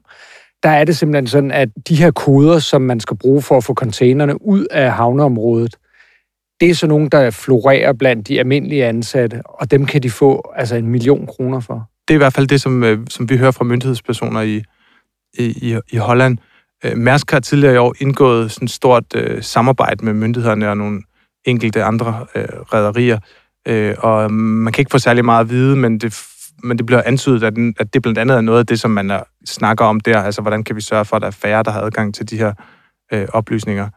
der 0.63 0.71
er 0.71 0.85
det 0.85 0.97
simpelthen 0.97 1.27
sådan, 1.27 1.51
at 1.51 1.69
de 1.89 1.97
her 1.97 2.11
koder, 2.11 2.59
som 2.59 2.83
man 2.83 3.01
skal 3.01 3.17
bruge 3.17 3.43
for 3.43 3.57
at 3.57 3.65
få 3.65 3.75
containerne 3.75 4.47
ud 4.47 4.67
af 4.71 4.93
havneområdet, 4.93 5.77
det 6.61 6.71
er 6.71 6.75
så 6.75 6.87
nogen, 6.87 7.09
der 7.09 7.31
florerer 7.31 7.93
blandt 7.93 8.29
de 8.29 8.39
almindelige 8.39 8.87
ansatte, 8.87 9.43
og 9.45 9.71
dem 9.71 9.87
kan 9.87 10.03
de 10.03 10.11
få 10.11 10.53
altså 10.57 10.77
en 10.77 10.87
million 10.87 11.27
kroner 11.27 11.61
for. 11.61 11.91
Det 12.09 12.15
er 12.15 12.17
i 12.17 12.19
hvert 12.19 12.33
fald 12.33 12.47
det, 12.47 12.61
som, 12.61 12.85
øh, 12.85 12.99
som 13.11 13.31
vi 13.31 13.37
hører 13.37 13.51
fra 13.51 13.65
myndighedspersoner 13.65 14.41
i, 14.41 14.63
i, 15.39 15.45
i, 15.45 15.79
i 15.93 15.97
Holland. 15.97 16.39
Øh, 16.85 16.97
Mærsk 16.97 17.31
har 17.31 17.41
tidligere 17.41 17.75
i 17.75 17.77
år 17.77 17.95
indgået 17.99 18.51
sådan 18.51 18.67
et 18.67 18.71
stort 18.71 19.05
øh, 19.15 19.43
samarbejde 19.43 20.05
med 20.05 20.13
myndighederne 20.13 20.71
og 20.71 20.77
nogle 20.77 21.03
enkelte 21.45 21.85
andre 21.85 22.27
øh, 22.35 22.45
rædderier, 22.73 23.19
øh, 23.69 23.95
og 23.99 24.25
øh, 24.25 24.31
man 24.31 24.73
kan 24.73 24.83
ikke 24.83 24.91
få 24.91 24.99
særlig 24.99 25.25
meget 25.25 25.41
at 25.41 25.51
vide, 25.51 25.77
men 25.77 25.99
det, 25.99 26.27
men 26.63 26.79
det 26.79 26.87
bliver 26.87 27.03
antydet, 27.07 27.43
at, 27.43 27.57
den, 27.57 27.75
at 27.79 27.95
det 27.95 28.03
blandt 28.03 28.19
andet 28.19 28.37
er 28.37 28.41
noget 28.41 28.59
af 28.59 28.67
det, 28.67 28.81
som 28.81 28.91
man 28.91 29.11
er, 29.11 29.23
snakker 29.45 29.85
om 29.85 30.01
der, 30.01 30.23
altså 30.23 30.43
hvordan 30.43 30.65
kan 30.65 30.77
vi 30.77 30.81
sørge 30.81 31.05
for, 31.05 31.17
at 31.17 31.23
der 31.23 31.29
er 31.29 31.33
færre, 31.33 31.63
der 31.63 31.71
har 31.71 31.81
adgang 31.81 32.15
til 32.15 32.31
de 32.31 32.37
her 32.37 32.53
øh, 33.13 33.27
oplysninger. 33.33 33.89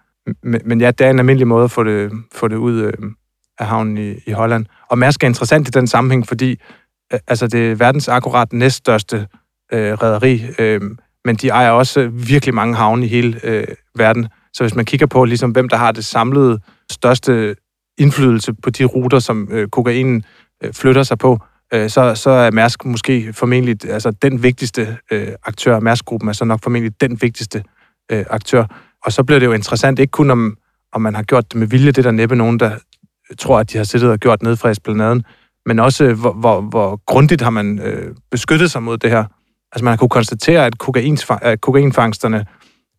Men, 0.43 0.61
men 0.65 0.81
ja, 0.81 0.91
det 0.91 1.05
er 1.05 1.09
en 1.09 1.19
almindelig 1.19 1.47
måde 1.47 1.63
at 1.63 1.71
få 1.71 1.83
det, 1.83 2.11
få 2.35 2.47
det 2.47 2.55
ud 2.55 2.79
øh, 2.81 2.93
af 3.59 3.65
havnen 3.65 3.97
i, 3.97 4.15
i 4.25 4.31
Holland. 4.31 4.65
Og 4.89 4.97
Mærsk 4.97 5.23
er 5.23 5.27
interessant 5.27 5.67
i 5.67 5.71
den 5.71 5.87
sammenhæng, 5.87 6.27
fordi 6.27 6.61
øh, 7.13 7.19
altså 7.27 7.47
det 7.47 7.71
er 7.71 7.75
verdens 7.75 8.07
akkurat 8.07 8.53
næststørste 8.53 9.27
øh, 9.73 9.93
rædderi, 9.93 10.45
øh, 10.59 10.81
men 11.27 11.35
de 11.35 11.49
ejer 11.49 11.71
også 11.71 11.99
øh, 11.99 12.27
virkelig 12.27 12.55
mange 12.55 12.75
havne 12.75 13.05
i 13.05 13.09
hele 13.09 13.39
øh, 13.43 13.67
verden. 13.95 14.27
Så 14.53 14.63
hvis 14.63 14.75
man 14.75 14.85
kigger 14.85 15.05
på, 15.05 15.25
ligesom, 15.25 15.51
hvem 15.51 15.69
der 15.69 15.77
har 15.77 15.91
det 15.91 16.05
samlede 16.05 16.59
største 16.91 17.55
indflydelse 17.97 18.53
på 18.53 18.69
de 18.69 18.85
ruter, 18.85 19.19
som 19.19 19.47
øh, 19.51 19.67
kokainen 19.67 20.23
øh, 20.63 20.73
flytter 20.73 21.03
sig 21.03 21.17
på, 21.17 21.39
øh, 21.73 21.89
så, 21.89 22.15
så 22.15 22.29
er 22.29 22.51
Mærsk 22.51 22.85
måske 22.85 23.33
formentlig 23.33 23.89
altså, 23.89 24.11
den 24.11 24.43
vigtigste 24.43 24.97
øh, 25.11 25.27
aktør. 25.45 25.79
Mærsk-gruppen 25.79 26.29
er 26.29 26.33
så 26.33 26.45
nok 26.45 26.63
formentlig 26.63 27.01
den 27.01 27.21
vigtigste 27.21 27.63
øh, 28.11 28.25
aktør. 28.29 28.65
Og 29.05 29.13
så 29.13 29.23
bliver 29.23 29.39
det 29.39 29.45
jo 29.45 29.53
interessant, 29.53 29.99
ikke 29.99 30.11
kun 30.11 30.31
om, 30.31 30.57
om 30.93 31.01
man 31.01 31.15
har 31.15 31.23
gjort 31.23 31.51
det 31.51 31.59
med 31.59 31.67
vilje, 31.67 31.87
det 31.87 31.97
er 31.97 32.01
der 32.01 32.11
næppe 32.11 32.35
nogen, 32.35 32.59
der 32.59 32.71
øh, 32.71 33.37
tror, 33.37 33.59
at 33.59 33.71
de 33.71 33.77
har 33.77 33.85
siddet 33.85 34.09
og 34.09 34.19
gjort 34.19 34.43
ned 34.43 34.55
fra 34.55 34.69
esplanaden, 34.69 35.23
men 35.65 35.79
også 35.79 36.03
øh, 36.03 36.19
hvor, 36.19 36.33
hvor, 36.33 36.61
hvor 36.61 37.01
grundigt 37.05 37.41
har 37.41 37.49
man 37.49 37.79
øh, 37.79 38.15
beskyttet 38.31 38.71
sig 38.71 38.83
mod 38.83 38.97
det 38.97 39.09
her. 39.09 39.25
Altså 39.77 39.83
man 39.83 39.91
har 39.91 39.97
kunnet 39.97 40.11
konstatere, 40.11 40.65
at, 40.65 40.73
kokains- 40.83 41.37
at 41.41 41.61
kokainfangsterne 41.61 42.45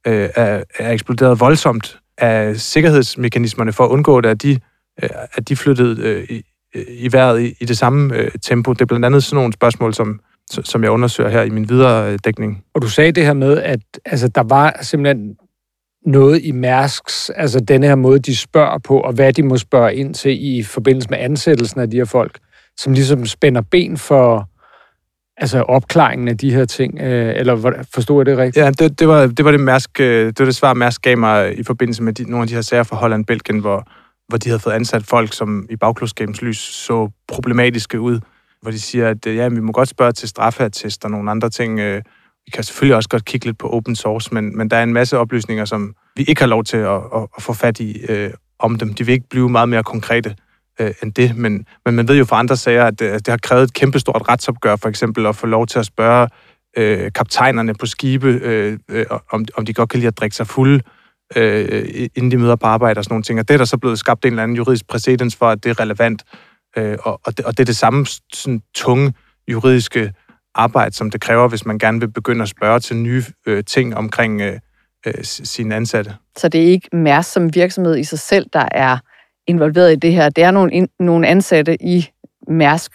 øh, 0.07 0.29
er, 0.35 0.63
er 0.79 0.93
eksploderet 0.93 1.41
voldsomt 1.41 1.99
af 2.19 2.57
sikkerhedsmekanismerne 2.57 3.73
for 3.73 3.85
at 3.85 3.89
undgå 3.89 4.21
det, 4.21 4.29
at 4.29 4.43
de, 4.43 4.61
øh, 5.03 5.09
at 5.35 5.49
de 5.49 5.57
flyttede 5.57 6.03
øh, 6.03 6.25
i, 6.31 6.43
øh, 6.75 6.85
i 6.89 7.13
vejret 7.13 7.41
i, 7.41 7.55
i 7.61 7.65
det 7.65 7.79
samme 7.79 8.15
øh, 8.15 8.31
tempo. 8.43 8.73
Det 8.73 8.81
er 8.81 8.87
blandt 8.87 9.07
andet 9.07 9.25
sådan 9.25 9.37
nogle 9.37 9.53
spørgsmål, 9.53 9.95
som, 9.95 10.21
som 10.51 10.83
jeg 10.83 10.91
undersøger 10.91 11.31
her 11.31 11.43
i 11.43 11.51
min 11.51 11.69
videre 11.69 12.13
øh, 12.13 12.19
dækning. 12.25 12.65
Og 12.75 12.83
du 12.83 12.89
sagde 12.89 13.13
det 13.13 13.25
her 13.25 13.35
med, 13.35 13.59
at 13.59 13.81
altså, 14.05 14.29
der 14.29 14.43
var 14.43 14.79
simpelthen 14.83 15.37
noget 16.07 16.45
i 16.45 16.53
Mærsks, 16.53 17.31
altså 17.31 17.61
denne 17.61 17.87
her 17.87 17.95
måde, 17.95 18.19
de 18.19 18.37
spørger 18.37 18.79
på, 18.79 19.01
og 19.01 19.13
hvad 19.13 19.33
de 19.33 19.43
må 19.43 19.57
spørge 19.57 19.95
ind 19.95 20.15
til 20.15 20.57
i 20.59 20.63
forbindelse 20.63 21.11
med 21.11 21.19
ansættelsen 21.19 21.81
af 21.81 21.91
de 21.91 21.97
her 21.97 22.05
folk, 22.05 22.39
som 22.77 22.93
ligesom 22.93 23.27
spænder 23.27 23.61
ben 23.61 23.97
for 23.97 24.49
altså 25.41 25.63
opklaringen 25.63 26.29
af 26.29 26.39
de 26.39 26.55
her 26.55 26.65
ting, 26.65 27.01
øh, 27.01 27.35
eller 27.37 27.85
forstod 27.95 28.19
jeg 28.21 28.27
det 28.27 28.39
rigtigt? 28.39 28.65
Ja, 28.65 28.71
det, 28.71 28.99
det, 28.99 29.09
var, 29.09 29.27
det 29.27 29.45
var 29.45 29.51
det, 29.51 29.61
Mærsk, 29.61 30.01
øh, 30.01 30.27
det 30.27 30.39
var 30.39 30.45
det 30.45 30.57
svar, 30.57 30.75
Mærsk 30.75 31.03
gav 31.03 31.19
mig 31.19 31.59
i 31.59 31.63
forbindelse 31.63 32.03
med 32.03 32.13
de, 32.13 32.31
nogle 32.31 32.43
af 32.43 32.49
de 32.49 32.55
her 32.55 32.63
sager 32.63 32.83
fra 32.83 32.97
Holland 32.97 33.25
Belgien, 33.25 33.59
hvor, 33.59 33.89
hvor 34.29 34.39
de 34.39 34.49
havde 34.49 34.61
fået 34.61 34.73
ansat 34.73 35.05
folk, 35.05 35.33
som 35.33 35.67
i 35.71 35.77
bagklodskabens 35.77 36.43
lys 36.43 36.59
så 36.59 37.11
problematiske 37.29 38.01
ud. 38.01 38.21
Hvor 38.63 38.71
de 38.71 38.81
siger, 38.81 39.09
at 39.09 39.27
øh, 39.27 39.37
ja, 39.37 39.49
vi 39.49 39.61
må 39.61 39.73
godt 39.73 39.89
spørge 39.89 40.13
til 40.13 40.29
straffeattest 40.29 41.05
og 41.05 41.11
nogle 41.11 41.31
andre 41.31 41.51
ting. 41.51 41.81
øh, 41.81 42.03
Vi 42.47 42.51
kan 42.51 42.65
selvfølgelig 42.65 42.97
også 42.97 43.09
godt 43.09 43.25
kigge 43.25 43.47
lidt 43.47 43.59
på 43.59 43.69
open 43.71 43.97
source, 43.97 44.35
men, 44.35 44.57
men 44.57 44.71
der 44.71 44.77
er 44.77 44.83
en 44.83 44.93
masse 44.93 45.19
oplysninger, 45.19 45.65
som 45.65 45.95
vi 46.17 46.23
ikke 46.23 46.41
har 46.41 46.47
lov 46.47 46.65
til 46.65 46.77
at, 46.77 47.01
at, 47.17 47.27
at 47.37 47.43
få 47.43 47.53
fat 47.53 47.81
i 47.81 48.01
øh, 48.09 48.31
om 48.59 48.79
dem. 48.79 48.95
De 48.95 49.07
vil 49.07 49.13
ikke 49.13 49.29
blive 49.31 49.49
meget 49.49 49.69
mere 49.69 49.83
konkrete 49.83 50.35
øh, 50.81 50.95
end 51.03 51.13
det, 51.13 51.37
men, 51.37 51.67
men 51.85 51.95
man 51.95 52.09
ved 52.09 52.17
jo 52.17 52.25
fra 52.25 52.39
andre 52.39 52.57
sager, 52.57 52.85
at 52.85 53.01
øh, 53.03 53.13
det, 53.13 53.27
det 53.27 53.33
har 53.33 53.39
krævet 53.43 53.63
et 53.63 53.75
kæmpestort 53.75 54.29
retsopgør, 54.29 54.77
for 54.77 54.89
eksempel 54.89 55.27
at 55.27 55.37
få 55.37 55.47
lov 55.47 55.67
til 55.67 55.79
at 55.79 55.87
spørge 55.87 56.29
øh, 56.77 57.13
kaptajnerne 57.13 57.75
på 57.75 57.87
skibe, 57.87 58.29
øh, 58.29 58.79
øh, 58.89 59.07
om, 59.31 59.45
om 59.57 59.65
de 59.67 59.75
godt 59.75 59.91
kan 59.91 59.99
lide 59.99 60.09
at 60.09 60.19
drikke 60.19 60.37
sig 60.37 60.47
fulde, 60.47 60.81
øh, 61.37 62.09
inden 62.15 62.31
de 62.31 62.37
møder 62.37 62.57
på 62.57 62.67
arbejde 62.67 62.99
og 62.99 63.05
sådan 63.05 63.13
nogle 63.13 63.23
ting. 63.23 63.39
Og 63.39 63.49
det 63.49 63.55
er 63.55 63.59
der 63.59 63.65
så 63.65 63.77
blevet 63.77 63.99
skabt 63.99 64.25
en 64.25 64.33
eller 64.33 64.43
anden 64.43 64.57
juridisk 64.57 64.89
præcedens 64.89 65.37
for, 65.37 65.49
at 65.49 65.65
det 65.65 65.71
er 65.71 65.81
relevant. 65.81 66.23
Øh, 66.77 66.99
og, 67.03 67.21
og, 67.25 67.37
det, 67.37 67.45
og 67.45 67.53
det 67.53 67.61
er 67.61 67.67
det 67.67 67.77
samme 67.77 68.07
sådan, 68.33 68.63
tunge 68.75 69.13
juridiske 69.49 70.13
arbejde, 70.55 70.95
som 70.95 71.11
det 71.11 71.21
kræver, 71.21 71.49
hvis 71.49 71.67
man 71.67 71.79
gerne 71.79 72.01
vil 72.01 72.11
begynde 72.11 72.43
at 72.43 72.49
spørge 72.49 72.81
til 72.81 72.97
nye 72.97 73.25
øh, 73.47 73.65
ting 73.65 73.97
omkring 73.97 74.41
øh, 74.41 74.59
øh, 75.07 75.15
sine 75.25 75.75
ansatte. 75.75 76.15
Så 76.37 76.49
det 76.49 76.61
er 76.61 76.67
ikke 76.67 76.89
Mærsk 76.93 77.33
som 77.33 77.55
virksomhed 77.55 77.97
i 77.97 78.05
sig 78.05 78.19
selv, 78.19 78.47
der 78.53 78.69
er 78.71 78.99
involveret 79.49 79.93
i 79.93 79.97
det 79.97 80.13
her. 80.13 80.29
Det 80.29 80.45
er 80.45 80.51
nogle, 80.51 80.73
in, 80.73 80.89
nogle 81.01 81.27
ansatte 81.27 81.83
i 81.83 82.09
Mærsk, 82.49 82.93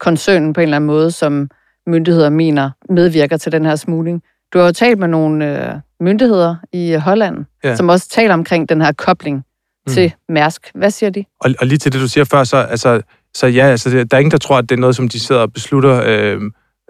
koncernen 0.00 0.52
på 0.52 0.60
en 0.60 0.62
eller 0.62 0.76
anden 0.76 0.86
måde, 0.86 1.10
som 1.10 1.50
myndigheder 1.86 2.30
mener 2.30 2.70
medvirker 2.90 3.36
til 3.36 3.52
den 3.52 3.64
her 3.64 3.76
smugling. 3.76 4.22
Du 4.52 4.58
har 4.58 4.66
jo 4.66 4.72
talt 4.72 4.98
med 4.98 5.08
nogle 5.08 5.68
øh, 5.72 5.74
myndigheder 6.00 6.56
i 6.72 6.94
Holland, 6.94 7.44
Ja. 7.64 7.76
som 7.76 7.88
også 7.88 8.08
taler 8.08 8.34
omkring 8.34 8.68
den 8.68 8.80
her 8.80 8.92
kobling 8.92 9.36
mm. 9.86 9.92
til 9.92 10.12
Mærsk. 10.28 10.70
Hvad 10.74 10.90
siger 10.90 11.10
de? 11.10 11.24
Og, 11.40 11.50
og 11.60 11.66
lige 11.66 11.78
til 11.78 11.92
det, 11.92 12.00
du 12.00 12.08
siger 12.08 12.24
før, 12.24 12.44
så, 12.44 12.56
altså, 12.56 13.00
så 13.34 13.46
ja, 13.46 13.66
altså, 13.66 13.90
der 13.90 14.16
er 14.16 14.18
ingen, 14.18 14.30
der 14.30 14.38
tror, 14.38 14.58
at 14.58 14.68
det 14.68 14.76
er 14.76 14.80
noget, 14.80 14.96
som 14.96 15.08
de 15.08 15.20
sidder 15.20 15.40
og 15.40 15.52
beslutter 15.52 16.02
øh, 16.06 16.40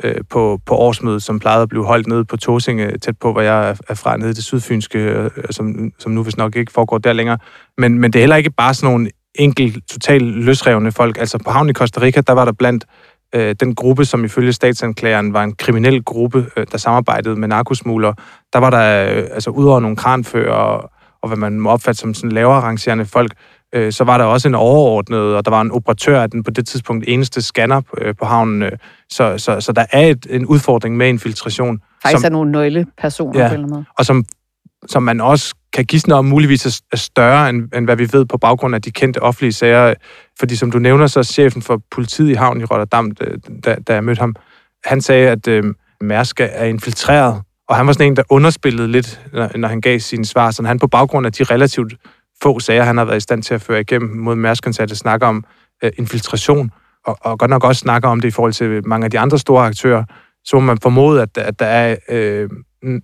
øh, 0.04 0.14
på, 0.30 0.60
på 0.66 0.74
årsmødet, 0.74 1.22
som 1.22 1.38
plejede 1.38 1.62
at 1.62 1.68
blive 1.68 1.84
holdt 1.84 2.06
nede 2.06 2.24
på 2.24 2.36
Tosinge, 2.36 2.98
tæt 2.98 3.18
på, 3.18 3.32
hvor 3.32 3.40
jeg 3.40 3.76
er- 3.88 3.94
fra, 3.94 4.16
nede 4.16 4.30
i 4.30 4.32
det 4.32 4.44
sydfynske, 4.44 4.98
øh, 4.98 5.30
som, 5.50 5.90
som 5.98 6.12
nu 6.12 6.22
vist 6.22 6.36
nok 6.38 6.56
ikke 6.56 6.72
foregår 6.72 6.98
der 6.98 7.12
længere. 7.12 7.38
Men, 7.78 7.98
men 7.98 8.12
det 8.12 8.18
er 8.18 8.22
heller 8.22 8.36
ikke 8.36 8.50
bare 8.50 8.74
sådan 8.74 8.90
nogle 8.92 9.10
enkelt, 9.34 9.88
totalt 9.88 10.24
løsrevne 10.24 10.92
folk. 10.92 11.18
Altså 11.18 11.38
på 11.44 11.50
havnen 11.50 11.70
i 11.70 11.72
Costa 11.72 12.00
Rica, 12.00 12.20
der 12.20 12.32
var 12.32 12.44
der 12.44 12.52
blandt 12.52 12.84
øh, 13.34 13.54
den 13.60 13.74
gruppe, 13.74 14.04
som 14.04 14.24
ifølge 14.24 14.52
statsanklageren 14.52 15.32
var 15.32 15.42
en 15.42 15.54
kriminel 15.56 16.04
gruppe, 16.04 16.46
øh, 16.56 16.66
der 16.72 16.78
samarbejdede 16.78 17.36
med 17.36 17.48
narkosmuglere. 17.48 18.14
Der 18.52 18.58
var 18.58 18.70
der, 18.70 19.16
øh, 19.18 19.24
altså 19.32 19.50
udover 19.50 19.80
nogle 19.80 19.96
kranfører 19.96 20.52
og, 20.54 20.90
og 21.22 21.28
hvad 21.28 21.38
man 21.38 21.60
må 21.60 21.70
opfatte 21.70 22.00
som 22.00 22.14
sådan 22.14 22.32
lavere 22.32 22.56
arrangerende 22.56 23.06
folk, 23.06 23.32
øh, 23.32 23.53
så 23.92 24.04
var 24.04 24.18
der 24.18 24.24
også 24.24 24.48
en 24.48 24.54
overordnet, 24.54 25.20
og 25.20 25.44
der 25.44 25.50
var 25.50 25.60
en 25.60 25.70
operatør 25.70 26.20
af 26.20 26.30
den 26.30 26.42
på 26.42 26.50
det 26.50 26.66
tidspunkt 26.66 27.04
eneste 27.08 27.42
scanner 27.42 27.80
på, 27.80 27.96
øh, 28.00 28.14
på 28.18 28.24
havnen. 28.24 28.62
Øh, 28.62 28.72
så, 29.10 29.38
så, 29.38 29.60
så 29.60 29.72
der 29.72 29.84
er 29.92 30.06
et, 30.06 30.26
en 30.30 30.46
udfordring 30.46 30.96
med 30.96 31.08
infiltration, 31.08 31.80
Faktisk 32.02 32.20
som, 32.20 32.24
er 32.24 32.28
nogle 32.28 32.52
nøglepersoner 32.52 33.40
Ja. 33.40 33.48
på 33.48 33.54
en 33.54 33.60
eller 33.60 33.64
anden 33.64 33.70
måde. 33.70 33.84
og 33.98 34.06
som, 34.06 34.24
som 34.86 35.02
man 35.02 35.20
også 35.20 35.54
kan 35.72 35.84
gisne 35.84 36.14
om 36.14 36.24
muligvis 36.24 36.82
er, 36.92 36.96
større, 36.96 37.48
end, 37.48 37.68
end 37.76 37.84
hvad 37.84 37.96
vi 37.96 38.08
ved 38.12 38.24
på 38.24 38.38
baggrund 38.38 38.74
af 38.74 38.82
de 38.82 38.90
kendte 38.90 39.22
offentlige 39.22 39.52
sager. 39.52 39.94
Fordi 40.38 40.56
som 40.56 40.70
du 40.70 40.78
nævner, 40.78 41.06
så 41.06 41.18
er 41.18 41.22
chefen 41.22 41.62
for 41.62 41.80
politiet 41.90 42.30
i 42.30 42.34
havnen 42.34 42.60
i 42.60 42.64
Rotterdam, 42.64 43.10
da, 43.10 43.24
da, 43.64 43.76
da 43.88 43.94
jeg 43.94 44.04
mødte 44.04 44.20
ham, 44.20 44.34
han 44.84 45.00
sagde, 45.00 45.28
at 45.28 45.48
øh, 45.48 45.64
Mærsk 46.00 46.40
er 46.40 46.64
infiltreret, 46.64 47.42
og 47.68 47.76
han 47.76 47.86
var 47.86 47.92
sådan 47.92 48.06
en, 48.06 48.16
der 48.16 48.22
underspillede 48.28 48.88
lidt, 48.88 49.20
når, 49.32 49.50
når 49.58 49.68
han 49.68 49.80
gav 49.80 49.98
sine 49.98 50.24
svar. 50.24 50.50
Så 50.50 50.62
han 50.62 50.78
på 50.78 50.86
baggrund 50.86 51.26
af 51.26 51.32
de 51.32 51.44
relativt 51.44 51.94
få 52.44 52.58
sager, 52.58 52.82
han 52.82 52.96
har 52.96 53.04
været 53.04 53.16
i 53.16 53.20
stand 53.20 53.42
til 53.42 53.54
at 53.54 53.60
føre 53.60 53.80
igennem 53.80 54.16
mod 54.16 54.34
mærsk 54.34 54.64
snakker 54.94 55.26
om 55.26 55.44
øh, 55.84 55.92
infiltration, 55.98 56.70
og, 57.06 57.18
og 57.20 57.38
godt 57.38 57.50
nok 57.50 57.64
også 57.64 57.80
snakker 57.80 58.08
om 58.08 58.20
det 58.20 58.28
i 58.28 58.30
forhold 58.30 58.52
til 58.52 58.88
mange 58.88 59.04
af 59.04 59.10
de 59.10 59.18
andre 59.18 59.38
store 59.38 59.66
aktører, 59.66 60.04
så 60.44 60.56
må 60.56 60.60
man 60.60 60.78
formode, 60.82 61.22
at, 61.22 61.38
at 61.38 61.58
der 61.58 61.66
er 61.66 61.96
øh, 62.08 62.50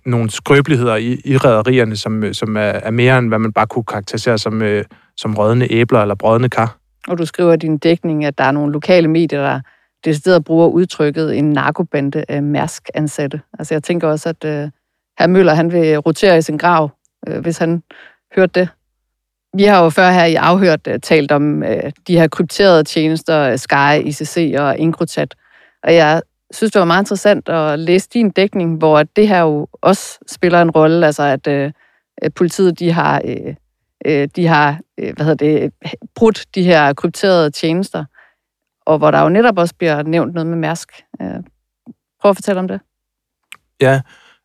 nogle 0.05 0.29
skrøbeligheder 0.29 0.95
i, 0.95 1.21
i 1.25 1.37
rædderierne, 1.37 1.95
som, 1.95 2.23
øh, 2.23 2.33
som 2.33 2.57
er, 2.57 2.61
er 2.61 2.91
mere 2.91 3.17
end 3.17 3.27
hvad 3.27 3.39
man 3.39 3.53
bare 3.53 3.67
kunne 3.67 3.83
karakterisere 3.83 4.37
som, 4.37 4.61
øh, 4.61 4.85
som 5.17 5.35
rådne 5.35 5.67
æbler 5.71 6.01
eller 6.01 6.15
brødne 6.15 6.49
kar. 6.49 6.77
Og 7.07 7.17
du 7.17 7.25
skriver 7.25 7.53
i 7.53 7.57
din 7.57 7.77
dækning, 7.77 8.25
at 8.25 8.37
der 8.37 8.43
er 8.43 8.51
nogle 8.51 8.73
lokale 8.73 9.07
medier, 9.07 9.41
der 9.41 9.59
decideret 10.05 10.43
bruger 10.43 10.67
udtrykket 10.67 11.37
en 11.37 11.49
narkobande 11.49 12.25
af 12.29 12.43
Mærsk-ansatte. 12.43 13.41
Altså 13.59 13.73
jeg 13.73 13.83
tænker 13.83 14.07
også, 14.07 14.29
at 14.29 14.45
øh, 14.45 14.69
herr 15.19 15.27
Møller, 15.27 15.53
han 15.53 15.71
vil 15.71 15.97
rotere 15.97 16.37
i 16.37 16.41
sin 16.41 16.57
grav, 16.57 16.91
øh, 17.27 17.39
hvis 17.39 17.57
han 17.57 17.83
hørte 18.35 18.59
det. 18.59 18.69
Vi 19.57 19.63
har 19.63 19.83
jo 19.83 19.89
før 19.89 20.11
her 20.11 20.25
i 20.25 20.35
Afhørt 20.35 20.87
øh, 20.87 20.99
talt 20.99 21.31
om 21.31 21.63
øh, 21.63 21.91
de 22.07 22.19
her 22.19 22.27
krypterede 22.27 22.83
tjenester, 22.83 23.39
øh, 23.39 23.57
Sky, 23.57 24.05
ICC 24.05 24.55
og 24.59 24.77
Incrotat. 24.77 25.35
Og 25.83 25.95
jeg 25.95 26.21
synes, 26.51 26.71
det 26.71 26.79
var 26.79 26.85
meget 26.85 27.01
interessant 27.01 27.49
at 27.49 27.79
læse 27.79 28.09
din 28.13 28.29
dækning, 28.29 28.77
hvor 28.77 29.03
det 29.03 29.27
her 29.27 29.39
jo 29.39 29.67
også 29.81 30.19
spiller 30.27 30.61
en 30.61 30.71
rolle, 30.71 31.05
altså 31.05 31.23
at 31.23 31.47
øh, 31.47 31.71
øh 32.23 32.31
politiet 32.35 32.79
de 32.79 32.91
har, 32.91 33.21
øh, 34.05 34.27
de 34.35 34.47
har 34.47 34.79
hvad 34.97 35.25
hedder 35.25 35.35
det, 35.35 35.73
brudt 36.15 36.45
de 36.55 36.63
her 36.63 36.93
krypterede 36.93 37.51
tjenester, 37.51 38.05
og 38.85 38.97
hvor 38.97 39.11
der 39.11 39.21
jo 39.21 39.29
netop 39.29 39.57
også 39.57 39.75
bliver 39.75 40.03
nævnt 40.03 40.33
noget 40.33 40.47
med 40.47 40.57
Mærsk. 40.57 41.03
Prøv 42.21 42.29
at 42.29 42.37
fortælle 42.37 42.59
om 42.59 42.67
det. 42.67 42.79
Ja, 43.81 44.01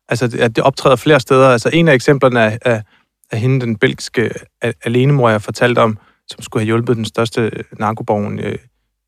altså 0.09 0.27
det, 0.27 0.39
at 0.39 0.55
det 0.55 0.63
optræder 0.63 0.95
flere 0.95 1.19
steder. 1.19 1.49
Altså 1.49 1.69
en 1.73 1.87
af 1.87 1.93
eksemplerne 1.93 2.39
er, 2.39 2.57
er, 2.61 2.81
af 3.31 3.39
hende, 3.39 3.59
den 3.59 3.77
belgiske 3.77 4.31
alenemor, 4.61 5.29
jeg 5.29 5.41
fortalte 5.41 5.79
om, 5.79 5.97
som 6.27 6.41
skulle 6.41 6.61
have 6.61 6.65
hjulpet 6.65 6.97
den 6.97 7.05
største 7.05 7.41
øh, 7.41 7.63
narkoborgen 7.79 8.39
øh, 8.39 8.57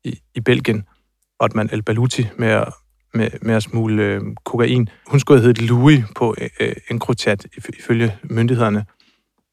i, 0.04 0.20
i 0.34 0.40
Belgien, 0.40 0.84
Otman 1.40 1.68
El 1.72 1.82
Baluti, 1.82 2.26
med 2.38 2.48
at, 2.48 2.68
med, 3.14 3.30
med 3.42 3.54
at 3.54 3.62
smule 3.62 4.02
øh, 4.02 4.20
kokain. 4.44 4.88
Hun 5.06 5.20
skulle 5.20 5.40
have 5.40 5.46
heddet 5.46 5.62
Louis 5.62 6.04
på 6.16 6.34
øh, 6.40 6.48
øh 6.60 6.72
Encrochat, 6.90 7.46
ifølge 7.78 8.16
myndighederne. 8.22 8.84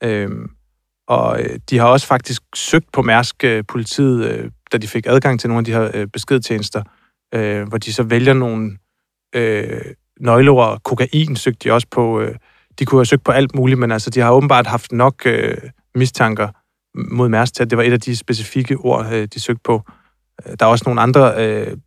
Øh, 0.03 0.29
og 1.07 1.41
øh, 1.41 1.59
de 1.69 1.77
har 1.77 1.88
også 1.88 2.07
faktisk 2.07 2.43
søgt 2.55 2.91
på 2.91 3.01
Mærsk 3.01 3.43
øh, 3.43 3.63
politiet, 3.67 4.25
øh, 4.25 4.51
da 4.71 4.77
de 4.77 4.88
fik 4.88 5.05
adgang 5.07 5.39
til 5.39 5.50
nogle 5.50 5.59
af 5.59 5.65
de 5.65 5.71
her 5.71 5.91
øh, 5.93 6.07
beskedtjenester, 6.07 6.83
øh, 7.33 7.67
hvor 7.67 7.77
de 7.77 7.93
så 7.93 8.03
vælger 8.03 8.33
nogle 8.33 8.77
øh, 9.36 9.81
nøgleord. 10.19 10.81
Kokain 10.83 11.36
søgte 11.36 11.69
de 11.69 11.74
også 11.74 11.88
på. 11.91 12.21
Øh, 12.21 12.36
de 12.79 12.86
kunne 12.86 13.00
have 13.00 13.05
søgt 13.05 13.24
på 13.24 13.31
alt 13.31 13.55
muligt, 13.55 13.79
men 13.79 13.91
altså, 13.91 14.10
de 14.10 14.19
har 14.19 14.31
åbenbart 14.31 14.67
haft 14.67 14.91
nok 14.91 15.25
øh, 15.25 15.57
mistanker 15.96 16.48
mod 17.12 17.29
Mærsk 17.29 17.53
til, 17.53 17.63
at 17.63 17.69
det 17.69 17.77
var 17.77 17.84
et 17.84 17.93
af 17.93 18.01
de 18.01 18.15
specifikke 18.15 18.75
ord, 18.75 19.13
øh, 19.13 19.27
de 19.34 19.39
søgte 19.39 19.62
på. 19.63 19.81
Øh, 20.46 20.55
der 20.60 20.65
er 20.65 20.69
også 20.69 20.84
nogle 20.88 21.01
andre 21.01 21.34
øh, 21.46 21.77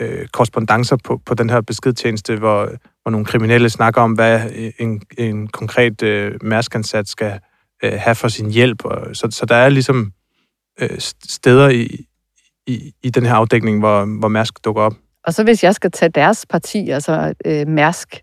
øh, 0.00 0.26
korrespondencer 0.28 0.96
på, 1.04 1.20
på 1.26 1.34
den 1.34 1.50
her 1.50 1.60
beskedtjeneste, 1.60 2.36
hvor, 2.36 2.70
hvor 3.02 3.10
nogle 3.10 3.26
kriminelle 3.26 3.70
snakker 3.70 4.00
om, 4.00 4.12
hvad 4.12 4.40
en, 4.78 5.02
en 5.18 5.48
konkret 5.48 6.02
øh, 6.02 6.34
mærskansat 6.42 7.08
skal 7.08 7.40
øh, 7.84 7.92
have 7.92 8.14
for 8.14 8.28
sin 8.28 8.50
hjælp. 8.50 8.84
Og, 8.84 9.16
så, 9.16 9.28
så 9.30 9.46
der 9.46 9.56
er 9.56 9.68
ligesom 9.68 10.12
øh, 10.80 10.98
steder 11.28 11.68
i, 11.68 12.06
i, 12.66 12.92
i 13.02 13.10
den 13.10 13.26
her 13.26 13.34
afdækning, 13.34 13.78
hvor, 13.78 14.18
hvor 14.18 14.28
Mærsk 14.28 14.64
dukker 14.64 14.82
op. 14.82 14.94
Og 15.24 15.34
så 15.34 15.44
hvis 15.44 15.64
jeg 15.64 15.74
skal 15.74 15.90
tage 15.90 16.10
deres 16.10 16.46
parti, 16.46 16.90
altså 16.90 17.34
øh, 17.44 17.68
Mærsk, 17.68 18.22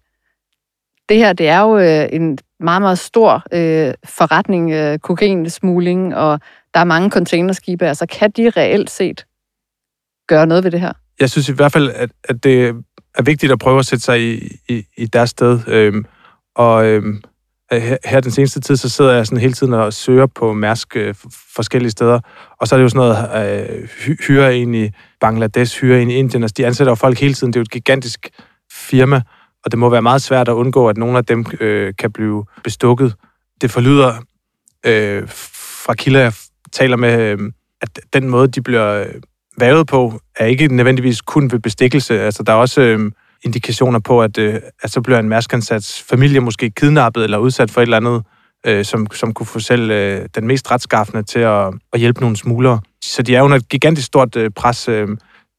det 1.10 1.18
her, 1.18 1.34
det 1.34 1.48
er 1.48 1.60
jo 1.60 1.78
øh, 1.78 2.10
en 2.12 2.38
meget, 2.60 2.82
meget 2.82 3.00
stor 3.00 3.44
øh, 3.54 3.94
forretning, 4.06 4.72
øh, 4.72 5.00
kokainsmugling, 5.00 6.16
og 6.16 6.40
der 6.74 6.80
er 6.80 6.84
mange 6.84 7.10
containerskibe. 7.10 7.88
Altså, 7.88 8.06
kan 8.06 8.32
de 8.32 8.50
reelt 8.50 8.90
set 8.90 9.26
gøre 10.28 10.48
noget 10.48 10.64
ved 10.64 10.72
det 10.72 10.80
her? 10.80 10.94
jeg 11.20 11.30
synes 11.30 11.50
i 11.50 11.54
hvert 11.54 11.72
fald, 11.72 11.90
at, 11.90 12.10
at 12.24 12.44
det 12.44 12.84
er 13.16 13.24
vigtigt 13.24 13.52
at 13.52 13.60
prøve 13.60 13.80
at 13.80 13.86
sætte 13.86 14.06
sig 14.06 14.22
i, 14.22 14.58
i, 14.70 14.84
i 14.98 15.06
deres 15.06 15.30
sted. 15.30 15.60
Øhm, 15.68 16.06
og 16.56 16.86
øhm, 16.86 17.22
øh, 17.74 17.82
her, 17.82 17.98
her 18.06 18.20
den 18.20 18.32
seneste 18.32 18.60
tid, 18.60 18.76
så 18.76 18.90
sidder 18.90 19.14
jeg 19.14 19.26
sådan 19.26 19.42
hele 19.42 19.54
tiden 19.54 19.74
og 19.74 19.94
søger 19.94 20.26
på 20.26 20.54
Mærsk 20.54 20.96
øh, 20.96 21.16
forskellige 21.56 21.92
steder. 21.92 22.20
Og 22.60 22.68
så 22.68 22.76
er 22.76 22.78
det 22.78 22.84
jo 22.84 22.90
sådan 22.90 23.28
noget, 23.34 23.80
øh, 23.80 23.88
hyre 24.28 24.58
en 24.58 24.76
i 24.76 24.90
Bangladesh, 25.20 25.82
hyre 25.82 26.02
en 26.02 26.10
i 26.10 26.16
Indien. 26.16 26.44
Altså, 26.44 26.54
de 26.58 26.66
ansætter 26.66 26.92
jo 26.92 26.96
folk 26.96 27.20
hele 27.20 27.34
tiden. 27.34 27.54
Det 27.54 27.58
er 27.58 27.62
jo 27.62 27.64
et 27.64 27.72
gigantisk 27.72 28.30
firma, 28.72 29.22
og 29.66 29.72
det 29.72 29.80
må 29.80 29.90
være 29.90 30.02
meget 30.02 30.22
svært 30.22 30.48
at 30.48 30.54
undgå, 30.54 30.90
at 30.90 30.98
nogle 30.98 31.18
af 31.18 31.26
dem 31.26 31.46
øh, 31.60 31.94
kan 32.00 32.12
blive 32.12 32.46
bestukket. 32.64 33.16
Det 33.62 33.72
forlyder 33.72 34.14
øh, 34.86 35.24
fra 35.86 35.94
kilder, 35.94 36.20
jeg 36.20 36.34
taler 36.72 36.98
med, 36.98 37.20
øh, 37.20 37.52
at 37.82 38.00
den 38.14 38.30
måde, 38.30 38.48
de 38.48 38.62
bliver 38.62 38.94
øh, 38.94 39.14
vævet 39.60 39.88
på, 39.88 40.20
er 40.36 40.46
ikke 40.46 40.68
nødvendigvis 40.68 41.22
kun 41.22 41.52
ved 41.52 41.60
bestikkelse. 41.60 42.22
Altså, 42.22 42.44
der 42.44 42.54
er 42.54 42.58
også 42.58 42.82
øh, 42.82 43.12
indikationer 43.44 44.00
på, 44.00 44.22
at, 44.22 44.38
øh, 44.38 44.60
at 44.84 44.92
så 44.92 45.02
bliver 45.02 45.20
en 45.20 45.30
mærskansats 45.30 46.02
familie 46.02 46.40
måske 46.40 46.70
kidnappet 46.70 47.24
eller 47.24 47.38
udsat 47.38 47.72
for 47.72 47.82
et 47.82 47.86
eller 47.86 47.98
andet, 47.98 48.24
øh, 48.66 48.86
som, 48.86 49.08
som 49.12 49.34
kunne 49.34 49.46
få 49.46 49.60
selv 49.60 49.92
øh, 49.92 50.26
den 50.36 50.48
mest 50.48 50.72
retskaffende 50.72 51.24
til 51.24 51.40
at, 51.40 51.74
at 51.94 52.00
hjælpe 52.00 52.22
nogle 52.22 52.38
smuglere. 52.38 52.80
Så 53.04 53.22
de 53.22 53.36
er 53.36 53.42
under 53.42 53.58
et 53.58 53.70
gigantisk 53.70 54.08
stort 54.08 54.36
øh, 54.36 54.52
pres. 54.56 54.90
Øh. 54.90 55.08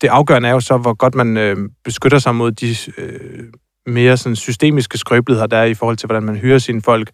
Det 0.00 0.08
afgørende 0.08 0.48
er 0.48 0.52
jo 0.52 0.60
så, 0.60 0.76
hvor 0.76 0.94
godt 0.94 1.14
man 1.14 1.36
øh, 1.36 1.56
beskytter 1.84 2.18
sig 2.18 2.34
mod 2.34 2.52
de 2.52 2.76
øh, 2.98 3.44
mere 3.88 4.16
sådan, 4.16 4.36
systemiske 4.36 4.98
skrøbeligheder, 4.98 5.46
der 5.46 5.56
er 5.56 5.64
i 5.64 5.74
forhold 5.74 5.96
til, 5.96 6.06
hvordan 6.06 6.22
man 6.22 6.36
hyrer 6.36 6.58
sine 6.58 6.82
folk, 6.82 7.10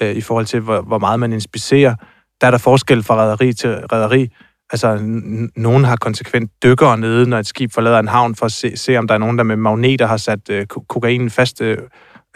øh, 0.00 0.16
i 0.16 0.20
forhold 0.20 0.46
til, 0.46 0.60
hvor, 0.60 0.80
hvor 0.80 0.98
meget 0.98 1.20
man 1.20 1.32
inspicerer. 1.32 1.94
Der 2.40 2.46
er 2.46 2.50
der 2.50 2.58
forskel 2.58 3.02
fra 3.02 3.16
rædderi 3.16 3.52
til 3.52 3.70
rædderi. 3.70 4.28
Altså, 4.70 4.96
n- 4.96 5.52
nogen 5.56 5.84
har 5.84 5.96
konsekvent 5.96 6.50
dykker 6.62 6.96
nede, 6.96 7.28
når 7.28 7.38
et 7.38 7.46
skib 7.46 7.72
forlader 7.72 7.98
en 7.98 8.08
havn, 8.08 8.34
for 8.34 8.46
at 8.46 8.52
se, 8.52 8.76
se 8.76 8.96
om 8.96 9.06
der 9.06 9.14
er 9.14 9.18
nogen, 9.18 9.38
der 9.38 9.44
med 9.44 9.56
magneter 9.56 10.06
har 10.06 10.16
sat 10.16 10.50
øh, 10.50 10.66
kokainen 10.66 11.30
fast 11.30 11.60
øh, 11.60 11.78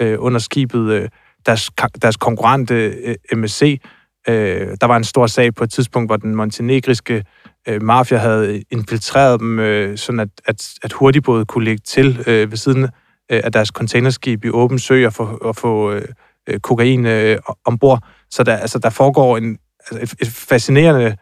øh, 0.01 0.17
under 0.19 0.39
skibet. 0.39 0.93
Øh, 0.93 1.09
deres, 1.47 1.71
ka- 1.81 1.99
deres 2.03 2.17
konkurrent 2.17 2.71
øh, 2.71 3.15
MSC, 3.35 3.81
øh, 4.29 4.77
der 4.81 4.87
var 4.87 4.97
en 4.97 5.05
stor 5.05 5.27
sag 5.27 5.55
på 5.55 5.65
et 5.65 5.71
tidspunkt, 5.71 6.09
hvor 6.09 6.17
den 6.17 6.35
montenegriske 6.35 7.25
øh, 7.69 7.83
mafia 7.83 8.19
havde 8.19 8.63
infiltreret 8.71 9.41
dem, 9.41 9.59
øh, 9.59 9.99
sådan 9.99 10.21
at, 10.21 10.29
at, 10.47 10.69
at 10.83 10.93
hurtigbåde 10.93 11.45
kunne 11.45 11.65
ligge 11.65 11.83
til 11.87 12.25
øh, 12.27 12.51
ved 12.51 12.57
siden 12.57 12.89
øh, 13.31 13.41
af 13.45 13.53
deres 13.53 13.69
containerskib 13.69 14.45
i 14.45 14.51
åben 14.51 14.79
sø 14.79 15.07
og 15.07 15.13
få, 15.13 15.39
og 15.43 15.57
få 15.57 15.93
øh, 15.93 16.61
kokain 16.61 17.07
øh, 17.07 17.39
ombord. 17.65 18.03
Så 18.31 18.43
der, 18.43 18.57
altså, 18.57 18.79
der 18.79 18.91
foregår 18.91 19.37
en, 19.37 19.59
altså 19.91 20.03
et, 20.03 20.27
et 20.27 20.33
fascinerende 20.33 21.17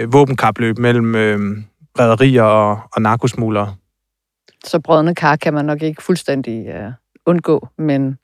øh, 0.00 0.12
våbenkapløb 0.12 0.78
mellem 0.78 1.14
øh, 1.14 1.38
rædderier 1.98 2.42
og, 2.42 2.80
og 2.92 3.02
narkosmuglere. 3.02 3.74
Så 4.64 4.80
brødende 4.80 5.14
kar 5.14 5.36
kan 5.36 5.54
man 5.54 5.64
nok 5.64 5.82
ikke 5.82 6.02
fuldstændig 6.02 6.66
øh, 6.66 6.92
undgå, 7.26 7.68
men 7.78 8.18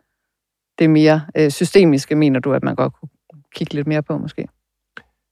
det 0.79 0.91
mere 0.91 1.21
øh, 1.37 1.51
systemiske, 1.51 2.15
mener 2.15 2.41
du, 2.41 2.53
at 2.53 2.63
man 2.63 2.75
godt 2.75 2.93
kunne 2.93 3.09
kigge 3.55 3.75
lidt 3.75 3.87
mere 3.87 4.03
på, 4.03 4.19
måske? 4.19 4.49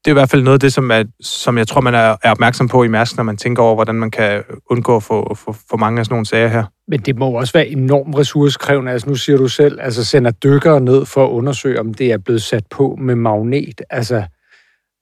Det 0.06 0.10
er 0.10 0.14
i 0.14 0.20
hvert 0.20 0.30
fald 0.30 0.42
noget 0.42 0.54
af 0.54 0.60
det, 0.60 0.72
som, 0.72 0.90
er, 0.90 1.04
som 1.20 1.58
jeg 1.58 1.68
tror, 1.68 1.80
man 1.80 1.94
er, 1.94 2.16
er 2.22 2.30
opmærksom 2.30 2.68
på 2.68 2.82
i 2.82 2.88
Mærsk, 2.88 3.16
når 3.16 3.25
man 3.25 3.36
tænker 3.36 3.62
over, 3.62 3.75
hvordan 3.75 3.94
man 3.94 4.10
kan 4.10 4.42
undgå 4.70 4.96
at 4.96 5.02
få, 5.02 5.34
få, 5.34 5.56
få 5.70 5.76
mange 5.76 5.98
af 5.98 6.04
sådan 6.04 6.14
nogle 6.14 6.26
sager 6.26 6.48
her. 6.48 6.64
Men 6.88 7.00
det 7.00 7.16
må 7.16 7.30
også 7.30 7.52
være 7.52 7.66
enormt 7.66 8.18
ressourcekrævende. 8.18 8.92
Altså 8.92 9.08
nu 9.08 9.14
siger 9.14 9.38
du 9.38 9.48
selv, 9.48 9.78
altså 9.80 10.04
sender 10.04 10.30
dykkere 10.30 10.80
ned 10.80 11.04
for 11.04 11.25
at 11.25 11.30
undersøge, 11.30 11.80
om 11.80 11.94
det 11.94 12.12
er 12.12 12.18
blevet 12.18 12.42
sat 12.42 12.66
på 12.70 12.96
med 13.00 13.14
magnet. 13.14 13.80
Altså, 13.90 14.25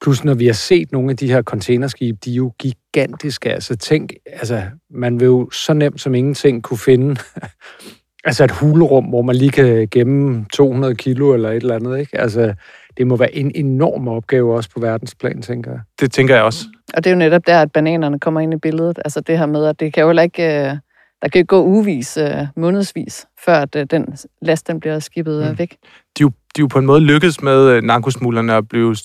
plus 0.01 0.23
når 0.23 0.33
vi 0.33 0.45
har 0.45 0.53
set 0.53 0.91
nogle 0.91 1.11
af 1.11 1.17
de 1.17 1.31
her 1.31 1.41
containerskibe, 1.41 2.17
de 2.25 2.31
er 2.31 2.35
jo 2.35 2.53
gigantiske. 2.59 3.53
Altså 3.53 3.75
tænk, 3.75 4.13
altså 4.25 4.63
man 4.89 5.19
vil 5.19 5.25
jo 5.25 5.49
så 5.51 5.73
nemt 5.73 6.01
som 6.01 6.15
ingenting 6.15 6.63
kunne 6.63 6.77
finde 6.77 7.15
altså 8.25 8.43
et 8.43 8.51
hulerum, 8.51 9.05
hvor 9.05 9.21
man 9.21 9.35
lige 9.35 9.51
kan 9.51 9.87
gemme 9.91 10.45
200 10.53 10.95
kilo 10.95 11.33
eller 11.33 11.49
et 11.49 11.55
eller 11.55 11.75
andet, 11.75 11.99
ikke? 11.99 12.17
Altså, 12.17 12.53
det 12.97 13.07
må 13.07 13.15
være 13.15 13.35
en 13.35 13.51
enorm 13.55 14.07
opgave 14.07 14.55
også 14.55 14.69
på 14.69 14.79
verdensplan, 14.79 15.41
tænker 15.41 15.71
jeg. 15.71 15.79
Det 15.99 16.11
tænker 16.11 16.35
jeg 16.35 16.43
også. 16.43 16.65
Og 16.93 17.03
det 17.03 17.09
er 17.09 17.13
jo 17.13 17.19
netop 17.19 17.47
der, 17.47 17.61
at 17.61 17.71
bananerne 17.71 18.19
kommer 18.19 18.41
ind 18.41 18.53
i 18.53 18.57
billedet. 18.57 18.99
Altså 19.05 19.21
det 19.21 19.37
her 19.37 19.45
med, 19.45 19.65
at 19.65 19.79
det 19.79 19.93
kan 19.93 20.01
jo 20.01 20.09
heller 20.09 20.23
ikke... 20.23 20.43
Øh, 20.43 20.77
der 21.21 21.29
kan 21.29 21.41
jo 21.41 21.45
gå 21.47 21.63
ugevis, 21.63 22.17
øh, 22.17 22.47
månedsvis, 22.57 23.25
før 23.45 23.53
at, 23.53 23.75
øh, 23.75 23.85
den 23.89 24.17
last 24.41 24.67
den 24.67 24.79
bliver 24.79 24.99
skibet 24.99 25.51
mm. 25.51 25.59
væk. 25.59 25.69
De 25.69 25.75
er, 26.19 26.21
jo, 26.21 26.27
de 26.27 26.59
er 26.59 26.61
jo 26.61 26.67
på 26.67 26.79
en 26.79 26.85
måde 26.85 27.01
lykkedes 27.01 27.41
med 27.41 27.81
narkosmuglerne 27.81 28.53
at 28.53 28.67
blive, 28.67 28.95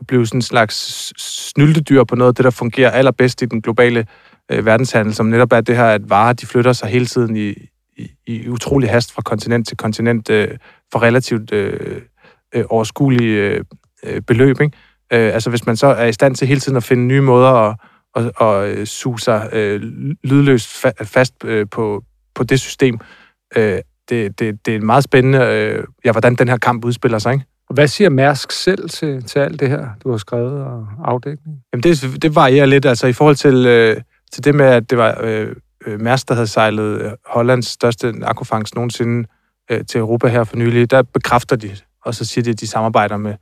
at 0.00 0.06
blive 0.06 0.26
sådan 0.26 0.38
en 0.38 0.42
slags 0.42 1.12
snyltedyr 1.50 2.04
på 2.04 2.16
noget 2.16 2.28
af 2.28 2.34
det, 2.34 2.44
der 2.44 2.50
fungerer 2.50 2.90
allerbedst 2.90 3.42
i 3.42 3.46
den 3.46 3.62
globale 3.62 4.06
øh, 4.52 4.66
verdenshandel, 4.66 5.14
som 5.14 5.26
netop 5.26 5.52
er 5.52 5.60
det 5.60 5.76
her, 5.76 5.84
at 5.84 6.10
varer 6.10 6.32
de 6.32 6.46
flytter 6.46 6.72
sig 6.72 6.88
hele 6.88 7.06
tiden 7.06 7.36
i, 7.36 7.54
i, 7.96 8.10
i 8.26 8.48
utrolig 8.48 8.90
hast 8.90 9.12
fra 9.12 9.22
kontinent 9.22 9.68
til 9.68 9.76
kontinent 9.76 10.30
øh, 10.30 10.48
for 10.92 11.02
relativt 11.02 11.52
øh, 11.52 12.02
øh, 12.54 12.64
overskuelige 12.68 13.48
øh, 13.48 13.64
øh, 14.02 14.20
beløb. 14.20 14.60
Ikke? 14.60 14.76
Øh, 15.12 15.34
altså 15.34 15.50
hvis 15.50 15.66
man 15.66 15.76
så 15.76 15.86
er 15.86 16.06
i 16.06 16.12
stand 16.12 16.34
til 16.34 16.48
hele 16.48 16.60
tiden 16.60 16.76
at 16.76 16.84
finde 16.84 17.04
nye 17.04 17.20
måder 17.20 17.48
at, 17.48 17.76
at, 18.16 18.32
at, 18.40 18.78
at 18.78 18.88
suge 18.88 19.20
sig 19.20 19.48
øh, 19.52 19.82
lydløst 20.24 20.86
fa- 20.86 21.04
fast 21.04 21.34
øh, 21.44 21.66
på, 21.70 22.04
på 22.34 22.44
det 22.44 22.60
system, 22.60 22.98
øh, 23.56 23.78
det, 24.08 24.38
det, 24.38 24.66
det 24.66 24.76
er 24.76 24.80
meget 24.80 25.04
spændende, 25.04 25.38
øh, 25.38 25.84
ja, 26.04 26.12
hvordan 26.12 26.34
den 26.34 26.48
her 26.48 26.56
kamp 26.56 26.84
udspiller 26.84 27.18
sig. 27.18 27.32
Ikke? 27.32 27.44
Hvad 27.70 27.88
siger 27.88 28.10
Mærsk 28.10 28.52
selv 28.52 28.88
til, 28.88 29.24
til 29.24 29.38
alt 29.38 29.60
det 29.60 29.68
her, 29.68 29.88
du 30.04 30.10
har 30.10 30.18
skrevet 30.18 30.64
og 30.64 30.86
afdækning? 31.04 31.58
Jamen 31.72 31.82
det, 31.82 32.22
det 32.22 32.34
varierer 32.34 32.66
lidt, 32.66 32.86
altså 32.86 33.06
i 33.06 33.12
forhold 33.12 33.36
til, 33.36 33.66
øh, 33.66 33.96
til 34.32 34.44
det 34.44 34.54
med, 34.54 34.66
at 34.66 34.90
det 34.90 34.98
var 34.98 35.18
øh, 35.22 35.48
øh 35.86 36.00
Mærsk, 36.00 36.28
der 36.28 36.34
havde 36.34 36.46
sejlet 36.46 37.14
Hollands 37.26 37.66
største 37.66 38.12
narkofangst 38.12 38.74
nogensinde 38.74 39.28
øh, 39.70 39.84
til 39.86 39.98
Europa 39.98 40.28
her 40.28 40.44
for 40.44 40.56
nylig, 40.56 40.90
der 40.90 41.02
bekræfter 41.02 41.56
de 41.56 41.76
og 42.04 42.14
så 42.14 42.24
siger 42.24 42.42
de, 42.42 42.50
at 42.50 42.60
de 42.60 42.66
samarbejder 42.66 43.16
med 43.16 43.34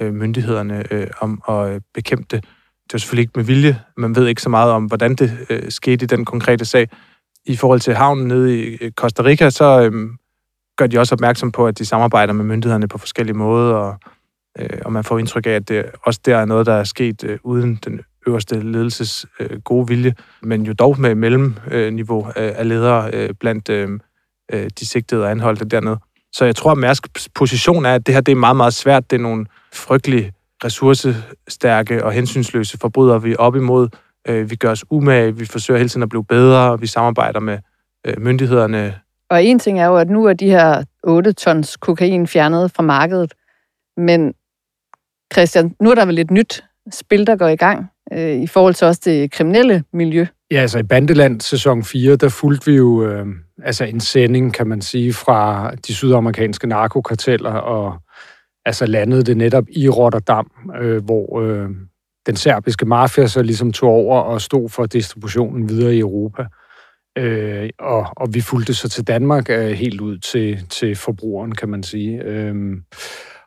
øh, 0.00 0.14
myndighederne 0.14 0.84
øh, 0.90 1.06
om 1.20 1.42
at 1.48 1.74
øh, 1.74 1.80
bekæmpe 1.94 2.26
det. 2.30 2.44
Det 2.84 2.94
er 2.94 2.98
selvfølgelig 2.98 3.22
ikke 3.22 3.32
med 3.36 3.44
vilje. 3.44 3.80
Man 3.96 4.16
ved 4.16 4.26
ikke 4.26 4.42
så 4.42 4.48
meget 4.48 4.72
om, 4.72 4.84
hvordan 4.84 5.14
det 5.14 5.46
øh, 5.50 5.70
skete 5.70 6.04
i 6.04 6.06
den 6.06 6.24
konkrete 6.24 6.64
sag. 6.64 6.88
I 7.46 7.56
forhold 7.56 7.80
til 7.80 7.94
havnen 7.94 8.28
nede 8.28 8.58
i 8.58 8.76
øh, 8.80 8.92
Costa 8.92 9.22
Rica, 9.22 9.50
så 9.50 9.80
øh, 9.82 10.10
gør 10.76 10.86
de 10.86 10.98
også 10.98 11.14
opmærksom 11.14 11.52
på, 11.52 11.66
at 11.66 11.78
de 11.78 11.84
samarbejder 11.84 12.32
med 12.32 12.44
myndighederne 12.44 12.88
på 12.88 12.98
forskellige 12.98 13.36
måder, 13.36 13.74
og, 13.74 13.98
øh, 14.58 14.78
og 14.84 14.92
man 14.92 15.04
får 15.04 15.18
indtryk 15.18 15.46
af, 15.46 15.50
at 15.50 15.68
det 15.68 15.84
også 16.02 16.20
der 16.26 16.36
er 16.36 16.44
noget, 16.44 16.66
der 16.66 16.72
er 16.72 16.84
sket 16.84 17.24
øh, 17.24 17.38
uden 17.42 17.78
den 17.84 18.00
øverste 18.26 18.60
ledelses 18.60 19.26
øh, 19.40 19.60
gode 19.60 19.88
vilje, 19.88 20.14
men 20.42 20.62
jo 20.62 20.72
dog 20.72 21.00
med 21.00 21.14
mellemniveau 21.14 22.26
øh, 22.26 22.32
af 22.36 22.68
ledere 22.68 23.10
øh, 23.12 23.30
blandt 23.40 23.68
øh, 23.68 23.88
øh 24.52 24.70
de 24.78 24.86
sigtede 24.86 25.24
og 25.24 25.30
anholdte 25.30 25.64
dernede. 25.64 25.98
Så 26.34 26.44
jeg 26.44 26.56
tror, 26.56 26.72
at 26.72 26.78
Mærsks 26.78 27.28
position 27.34 27.84
er, 27.84 27.94
at 27.94 28.06
det 28.06 28.14
her 28.14 28.20
det 28.20 28.32
er 28.32 28.36
meget, 28.36 28.56
meget 28.56 28.74
svært. 28.74 29.10
Det 29.10 29.16
er 29.16 29.22
nogle 29.22 29.46
frygtelig 29.72 30.32
ressourcestærke 30.64 32.04
og 32.04 32.12
hensynsløse 32.12 32.78
forbrydere, 32.78 33.22
vi 33.22 33.32
er 33.32 33.36
op 33.36 33.56
imod. 33.56 33.88
Øh, 34.28 34.50
vi 34.50 34.56
gør 34.56 34.70
os 34.70 34.84
umage, 34.90 35.36
vi 35.36 35.44
forsøger 35.44 35.78
hele 35.78 35.88
tiden 35.88 36.02
at 36.02 36.08
blive 36.08 36.24
bedre, 36.24 36.80
vi 36.80 36.86
samarbejder 36.86 37.40
med 37.40 37.58
øh, 38.06 38.14
myndighederne. 38.20 39.00
Og 39.30 39.44
en 39.44 39.58
ting 39.58 39.80
er 39.80 39.86
jo, 39.86 39.96
at 39.96 40.10
nu 40.10 40.24
er 40.24 40.32
de 40.32 40.50
her 40.50 40.84
8 41.02 41.32
tons 41.32 41.76
kokain 41.76 42.26
fjernet 42.26 42.70
fra 42.70 42.82
markedet. 42.82 43.34
Men 43.96 44.34
Christian, 45.32 45.74
nu 45.80 45.90
er 45.90 45.94
der 45.94 46.06
vel 46.06 46.18
et 46.18 46.30
nyt 46.30 46.64
spil, 46.92 47.26
der 47.26 47.36
går 47.36 47.48
i 47.48 47.56
gang 47.56 47.86
øh, 48.12 48.42
i 48.42 48.46
forhold 48.46 48.74
til 48.74 48.86
også 48.86 49.00
det 49.04 49.30
kriminelle 49.30 49.84
miljø. 49.92 50.26
Ja, 50.54 50.60
altså 50.60 50.78
i 50.78 50.82
Bandeland 50.82 51.40
sæson 51.40 51.84
4, 51.84 52.16
der 52.16 52.28
fulgte 52.28 52.70
vi 52.70 52.76
jo 52.76 53.04
øh, 53.04 53.26
altså 53.62 53.84
en 53.84 54.00
sending, 54.00 54.54
kan 54.54 54.66
man 54.66 54.82
sige, 54.82 55.12
fra 55.12 55.70
de 55.74 55.94
sydamerikanske 55.94 56.66
narkokarteller, 56.66 57.50
og 57.50 57.98
altså 58.64 58.86
landede 58.86 59.22
det 59.22 59.36
netop 59.36 59.64
i 59.70 59.88
Rotterdam, 59.88 60.50
øh, 60.80 61.04
hvor 61.04 61.40
øh, 61.40 61.68
den 62.26 62.36
serbiske 62.36 62.86
mafia 62.86 63.26
så 63.26 63.42
ligesom 63.42 63.72
tog 63.72 63.90
over 63.90 64.20
og 64.20 64.40
stod 64.40 64.68
for 64.68 64.86
distributionen 64.86 65.68
videre 65.68 65.94
i 65.94 65.98
Europa. 65.98 66.46
Øh, 67.18 67.70
og, 67.78 68.06
og 68.16 68.34
vi 68.34 68.40
fulgte 68.40 68.74
så 68.74 68.88
til 68.88 69.06
Danmark 69.06 69.50
øh, 69.50 69.70
helt 69.70 70.00
ud 70.00 70.18
til, 70.18 70.66
til 70.70 70.96
forbrugeren, 70.96 71.54
kan 71.54 71.68
man 71.68 71.82
sige. 71.82 72.22
Øh, 72.22 72.54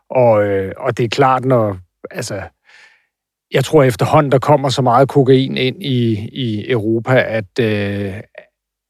og, 0.10 0.44
øh, 0.44 0.74
og 0.78 0.98
det 0.98 1.04
er 1.04 1.10
klart, 1.10 1.46
når 1.46 1.78
altså, 2.12 2.42
jeg 3.54 3.66
tror 3.66 3.84
efterhånden, 3.84 4.32
der 4.32 4.40
kommer 4.40 4.70
så 4.70 4.82
meget 4.82 5.10
kokain 5.10 5.58
ind 5.58 5.84
i, 5.84 6.30
i 6.34 6.72
Europa, 6.72 7.24
at, 7.28 7.60
øh, 7.60 8.14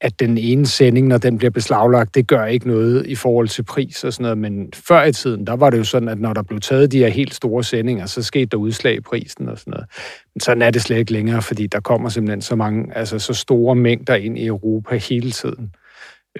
at 0.00 0.20
den 0.20 0.38
ene 0.38 0.66
sending, 0.66 1.06
når 1.06 1.18
den 1.18 1.38
bliver 1.38 1.50
beslaglagt, 1.50 2.14
det 2.14 2.26
gør 2.26 2.44
ikke 2.44 2.68
noget 2.68 3.06
i 3.06 3.14
forhold 3.14 3.48
til 3.48 3.62
pris 3.62 4.04
og 4.04 4.12
sådan 4.12 4.22
noget. 4.22 4.38
Men 4.38 4.68
før 4.74 5.04
i 5.04 5.12
tiden, 5.12 5.46
der 5.46 5.56
var 5.56 5.70
det 5.70 5.78
jo 5.78 5.84
sådan, 5.84 6.08
at 6.08 6.18
når 6.18 6.32
der 6.32 6.42
blev 6.42 6.60
taget 6.60 6.92
de 6.92 6.98
her 6.98 7.08
helt 7.08 7.34
store 7.34 7.64
sendinger, 7.64 8.06
så 8.06 8.22
skete 8.22 8.46
der 8.46 8.56
udslag 8.56 8.94
i 8.94 9.00
prisen 9.00 9.48
og 9.48 9.58
sådan 9.58 9.70
noget. 9.70 9.86
Men 10.34 10.40
sådan 10.40 10.62
er 10.62 10.70
det 10.70 10.82
slet 10.82 10.98
ikke 10.98 11.12
længere, 11.12 11.42
fordi 11.42 11.66
der 11.66 11.80
kommer 11.80 12.08
simpelthen 12.08 12.42
så 12.42 12.56
mange, 12.56 12.96
altså 12.96 13.18
så 13.18 13.34
store 13.34 13.74
mængder 13.74 14.14
ind 14.14 14.38
i 14.38 14.46
Europa 14.46 14.96
hele 14.96 15.30
tiden. 15.30 15.74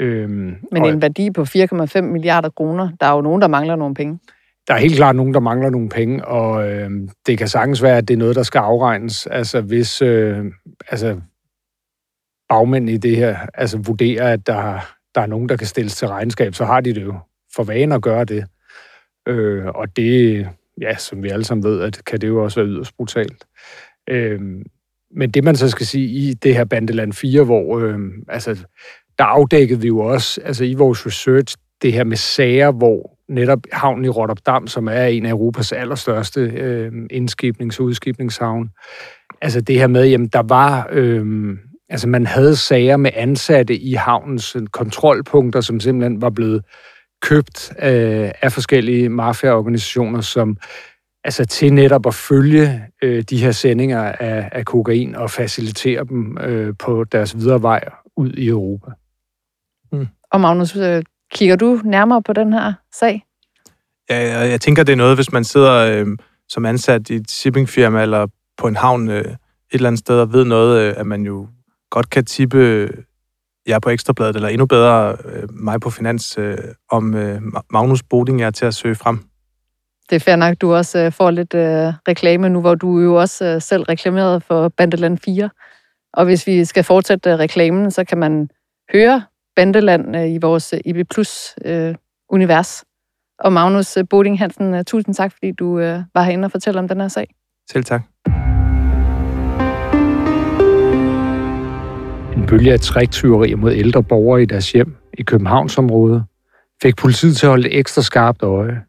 Øhm, 0.00 0.56
Men 0.72 0.84
en 0.84 1.02
værdi 1.02 1.30
på 1.30 1.42
4,5 1.42 2.00
milliarder 2.00 2.48
kroner, 2.48 2.90
der 3.00 3.06
er 3.06 3.14
jo 3.14 3.20
nogen, 3.20 3.42
der 3.42 3.48
mangler 3.48 3.76
nogle 3.76 3.94
penge 3.94 4.18
der 4.68 4.74
er 4.74 4.78
helt 4.78 4.96
klart 4.96 5.16
nogen, 5.16 5.34
der 5.34 5.40
mangler 5.40 5.70
nogle 5.70 5.88
penge, 5.88 6.24
og 6.24 6.70
øh, 6.70 6.90
det 7.26 7.38
kan 7.38 7.48
sagtens 7.48 7.82
være, 7.82 7.96
at 7.96 8.08
det 8.08 8.14
er 8.14 8.18
noget, 8.18 8.36
der 8.36 8.42
skal 8.42 8.58
afregnes. 8.58 9.26
Altså 9.26 9.60
hvis 9.60 10.02
øh, 10.02 10.44
altså, 10.88 11.20
bagmændene 12.48 12.92
i 12.92 12.96
det 12.96 13.16
her 13.16 13.38
altså, 13.54 13.78
vurderer, 13.78 14.32
at 14.32 14.46
der, 14.46 14.80
der 15.14 15.20
er 15.20 15.26
nogen, 15.26 15.48
der 15.48 15.56
kan 15.56 15.66
stilles 15.66 15.96
til 15.96 16.08
regnskab, 16.08 16.54
så 16.54 16.64
har 16.64 16.80
de 16.80 16.94
det 16.94 17.02
jo 17.02 17.18
for 17.56 17.64
vane 17.64 17.94
at 17.94 18.02
gøre 18.02 18.24
det. 18.24 18.44
Øh, 19.28 19.66
og 19.66 19.96
det, 19.96 20.48
ja, 20.80 20.96
som 20.96 21.22
vi 21.22 21.28
alle 21.28 21.44
sammen 21.44 21.64
ved, 21.64 21.80
at 21.80 22.04
kan 22.04 22.20
det 22.20 22.28
jo 22.28 22.44
også 22.44 22.60
være 22.60 22.68
yderst 22.68 22.96
brutalt. 22.96 23.44
Øh, 24.08 24.40
men 25.10 25.30
det 25.30 25.44
man 25.44 25.56
så 25.56 25.68
skal 25.68 25.86
sige 25.86 26.06
i 26.06 26.34
det 26.34 26.54
her 26.54 26.64
Bandeland 26.64 27.12
4, 27.12 27.44
hvor 27.44 27.78
øh, 27.78 27.98
altså, 28.28 28.64
der 29.18 29.24
afdækkede 29.24 29.80
vi 29.80 29.86
jo 29.86 29.98
også 29.98 30.40
altså 30.44 30.64
i 30.64 30.74
vores 30.74 31.06
research 31.06 31.56
det 31.82 31.92
her 31.92 32.04
med 32.04 32.16
sager, 32.16 32.72
hvor 32.72 33.17
netop 33.28 33.58
havnen 33.72 34.04
i 34.04 34.08
Rotterdam, 34.08 34.66
som 34.66 34.88
er 34.88 35.04
en 35.04 35.26
af 35.26 35.30
Europas 35.30 35.72
allerstørste 35.72 36.40
øh, 36.40 36.92
indskibnings- 37.12 37.78
og 37.80 37.84
udskibningshavn. 37.84 38.70
Altså 39.42 39.60
det 39.60 39.78
her 39.78 39.86
med, 39.86 40.06
jamen 40.06 40.28
der 40.28 40.42
var, 40.42 40.88
øh, 40.90 41.56
altså 41.88 42.08
man 42.08 42.26
havde 42.26 42.56
sager 42.56 42.96
med 42.96 43.10
ansatte 43.14 43.76
i 43.76 43.92
havnens 43.92 44.56
øh, 44.56 44.66
kontrolpunkter, 44.66 45.60
som 45.60 45.80
simpelthen 45.80 46.22
var 46.22 46.30
blevet 46.30 46.64
købt 47.22 47.72
øh, 47.82 48.30
af 48.42 48.52
forskellige 48.52 49.08
mafiaorganisationer, 49.08 50.20
som 50.20 50.56
altså 51.24 51.44
til 51.44 51.72
netop 51.72 52.06
at 52.06 52.14
følge 52.14 52.82
øh, 53.02 53.22
de 53.30 53.38
her 53.38 53.52
sendinger 53.52 54.02
af, 54.02 54.48
af 54.52 54.64
kokain 54.64 55.14
og 55.14 55.30
facilitere 55.30 56.04
dem 56.04 56.38
øh, 56.38 56.74
på 56.78 57.04
deres 57.04 57.36
videre 57.36 57.62
vej 57.62 57.88
ud 58.16 58.32
i 58.32 58.48
Europa. 58.48 58.90
Mm. 59.92 60.06
Og 60.32 60.40
Magnus, 60.40 60.76
øh, 60.76 61.02
Kigger 61.34 61.56
du 61.56 61.80
nærmere 61.84 62.22
på 62.22 62.32
den 62.32 62.52
her 62.52 62.72
sag? 62.94 63.24
Ja, 64.10 64.38
jeg, 64.38 64.50
jeg 64.50 64.60
tænker, 64.60 64.82
det 64.82 64.92
er 64.92 64.96
noget, 64.96 65.16
hvis 65.16 65.32
man 65.32 65.44
sidder 65.44 65.74
øh, 65.74 66.06
som 66.48 66.66
ansat 66.66 67.10
i 67.10 67.14
et 67.14 67.30
shippingfirma 67.30 68.02
eller 68.02 68.26
på 68.58 68.68
en 68.68 68.76
havn 68.76 69.08
øh, 69.08 69.24
et 69.24 69.36
eller 69.72 69.88
andet 69.88 69.98
sted 69.98 70.20
og 70.20 70.32
ved 70.32 70.44
noget, 70.44 70.80
øh, 70.80 70.94
at 70.96 71.06
man 71.06 71.22
jo 71.22 71.48
godt 71.90 72.10
kan 72.10 72.24
tippe 72.24 72.58
øh, 72.58 72.90
jer 73.68 73.78
på 73.78 73.90
Ekstrabladet, 73.90 74.36
eller 74.36 74.48
endnu 74.48 74.66
bedre 74.66 75.16
øh, 75.24 75.50
mig 75.50 75.80
på 75.80 75.90
Finans, 75.90 76.38
øh, 76.38 76.58
om 76.90 77.14
øh, 77.14 77.42
Magnus 77.70 78.02
Boding 78.02 78.42
er 78.42 78.50
til 78.50 78.66
at 78.66 78.74
søge 78.74 78.94
frem. 78.94 79.20
Det 80.10 80.16
er 80.16 80.20
fair 80.20 80.36
nok, 80.36 80.60
du 80.60 80.74
også 80.74 80.98
øh, 80.98 81.12
får 81.12 81.30
lidt 81.30 81.54
øh, 81.54 81.92
reklame 82.08 82.48
nu, 82.48 82.60
hvor 82.60 82.74
du 82.74 83.00
jo 83.00 83.14
også 83.14 83.44
øh, 83.44 83.62
selv 83.62 83.82
reklameret 83.82 84.42
for 84.42 84.68
Bandeland 84.68 85.18
4. 85.18 85.50
Og 86.12 86.24
hvis 86.24 86.46
vi 86.46 86.64
skal 86.64 86.84
fortsætte 86.84 87.30
øh, 87.30 87.38
reklamen, 87.38 87.90
så 87.90 88.04
kan 88.04 88.18
man 88.18 88.48
høre 88.92 89.22
Bandeland 89.58 90.16
øh, 90.16 90.28
i 90.34 90.38
vores 90.38 90.72
øh, 90.72 90.80
IB 90.84 91.08
Plus 91.10 91.54
øh, 91.64 91.94
univers. 92.30 92.84
Og 93.38 93.52
Magnus 93.52 93.98
Boding 94.10 94.38
Hansen, 94.38 94.74
øh, 94.74 94.84
tusind 94.84 95.14
tak, 95.14 95.32
fordi 95.32 95.52
du 95.52 95.78
øh, 95.78 96.00
var 96.14 96.22
herinde 96.22 96.46
og 96.46 96.50
fortælle 96.50 96.80
om 96.80 96.88
den 96.88 97.00
her 97.00 97.08
sag. 97.08 97.34
Selv 97.70 97.84
tak. 97.84 98.02
En 102.36 102.46
bølge 102.46 102.72
af 102.72 102.80
træktyverier 102.80 103.56
mod 103.56 103.72
ældre 103.72 104.02
borgere 104.02 104.42
i 104.42 104.46
deres 104.46 104.72
hjem 104.72 104.96
i 105.18 105.22
Københavnsområdet 105.22 106.24
fik 106.82 106.96
politiet 106.96 107.36
til 107.36 107.46
at 107.46 107.50
holde 107.50 107.68
et 107.68 107.78
ekstra 107.78 108.02
skarpt 108.02 108.42
øje. 108.42 108.82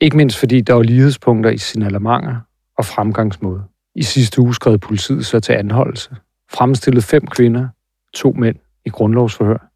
Ikke 0.00 0.16
mindst 0.16 0.38
fordi 0.38 0.60
der 0.60 0.74
var 0.74 0.82
lighedspunkter 0.82 1.50
i 1.50 1.58
signalementer 1.58 2.36
og 2.78 2.84
fremgangsmåde. 2.84 3.62
I 3.94 4.02
sidste 4.02 4.40
uge 4.40 4.54
skrev 4.54 4.78
politiet 4.78 5.26
så 5.26 5.40
til 5.40 5.52
anholdelse. 5.52 6.10
Fremstillede 6.50 7.02
fem 7.02 7.26
kvinder, 7.26 7.68
to 8.14 8.32
mænd 8.38 8.56
i 8.86 8.88
grundlovsforhør, 8.88 9.69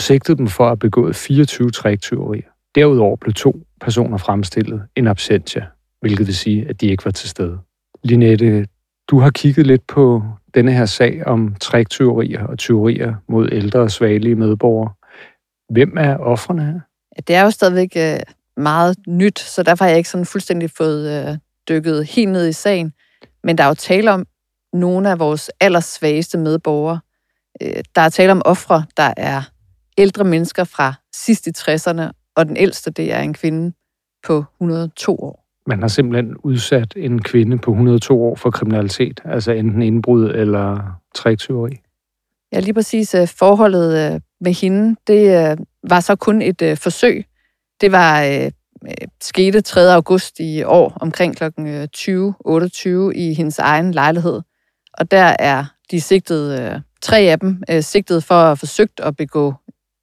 og 0.00 0.04
sigtede 0.04 0.38
dem 0.38 0.48
for 0.48 0.64
at 0.64 0.70
have 0.70 0.76
begået 0.76 1.16
24 1.16 1.70
træktyverier. 1.70 2.48
Derudover 2.74 3.16
blev 3.16 3.34
to 3.34 3.66
personer 3.80 4.16
fremstillet 4.16 4.82
en 4.96 5.06
absentia, 5.06 5.66
hvilket 6.00 6.26
vil 6.26 6.36
sige, 6.36 6.68
at 6.68 6.80
de 6.80 6.86
ikke 6.86 7.04
var 7.04 7.10
til 7.10 7.28
stede. 7.28 7.58
Linette, 8.02 8.66
du 9.10 9.18
har 9.18 9.30
kigget 9.30 9.66
lidt 9.66 9.86
på 9.86 10.22
denne 10.54 10.72
her 10.72 10.86
sag 10.86 11.26
om 11.26 11.54
træktyverier 11.60 12.46
og 12.46 12.58
tyverier 12.58 13.14
mod 13.28 13.48
ældre 13.52 13.80
og 13.80 13.90
svagelige 13.90 14.34
medborgere. 14.34 14.92
Hvem 15.72 15.96
er 15.96 16.16
offrene 16.16 16.64
her? 16.64 16.80
Det 17.26 17.36
er 17.36 17.42
jo 17.42 17.50
stadigvæk 17.50 17.92
øh, 17.96 18.20
meget 18.56 18.96
nyt, 19.08 19.38
så 19.38 19.62
derfor 19.62 19.84
har 19.84 19.90
jeg 19.90 19.98
ikke 19.98 20.10
sådan 20.10 20.26
fuldstændig 20.26 20.70
fået 20.70 21.28
øh, 21.28 21.36
dykket 21.68 22.06
helt 22.06 22.32
ned 22.32 22.48
i 22.48 22.52
sagen. 22.52 22.92
Men 23.44 23.58
der 23.58 23.64
er 23.64 23.68
jo 23.68 23.74
tale 23.74 24.12
om 24.12 24.26
nogle 24.72 25.10
af 25.10 25.18
vores 25.18 25.50
allersvageste 25.60 26.38
medborgere. 26.38 27.00
Øh, 27.62 27.82
der 27.94 28.00
er 28.00 28.08
tale 28.08 28.32
om 28.32 28.42
ofre, 28.44 28.84
der 28.96 29.14
er 29.16 29.42
ældre 29.98 30.24
mennesker 30.24 30.64
fra 30.64 30.94
sidst 31.14 31.46
i 31.46 31.50
60'erne, 31.58 32.02
og 32.36 32.46
den 32.48 32.56
ældste, 32.56 32.90
det 32.90 33.12
er 33.12 33.20
en 33.20 33.34
kvinde 33.34 33.72
på 34.26 34.44
102 34.60 35.16
år. 35.16 35.46
Man 35.66 35.80
har 35.80 35.88
simpelthen 35.88 36.36
udsat 36.36 36.92
en 36.96 37.22
kvinde 37.22 37.58
på 37.58 37.70
102 37.70 38.24
år 38.24 38.36
for 38.36 38.50
kriminalitet, 38.50 39.20
altså 39.24 39.52
enten 39.52 39.82
indbrud 39.82 40.24
eller 40.24 40.78
træktyveri. 41.14 41.76
Ja, 42.52 42.60
lige 42.60 42.74
præcis. 42.74 43.14
øh, 43.14 43.28
Forholdet 43.28 44.14
øh, 44.14 44.20
med 44.40 44.52
hende, 44.52 44.96
det 45.06 45.50
øh, 45.50 45.56
var 45.90 46.00
så 46.00 46.16
kun 46.16 46.42
et 46.42 46.78
forsøg. 46.78 47.24
Det 47.80 47.92
var 47.92 48.50
skete 49.20 49.60
3. 49.60 49.94
august 49.94 50.40
i 50.40 50.62
år 50.62 50.98
omkring 51.00 51.36
kl. 51.36 51.44
20.28 51.44 52.88
i 53.14 53.34
hendes 53.34 53.58
egen 53.58 53.92
lejlighed. 53.92 54.40
Og 54.92 55.10
der 55.10 55.36
er 55.38 55.64
de 55.90 56.00
sigtet, 56.00 56.60
øh, 56.60 56.80
tre 57.02 57.18
af 57.18 57.40
dem, 57.40 57.62
sigtet 57.80 58.24
for 58.24 58.34
at 58.34 58.46
have 58.46 58.56
forsøgt 58.56 59.00
at 59.00 59.16
begå 59.16 59.54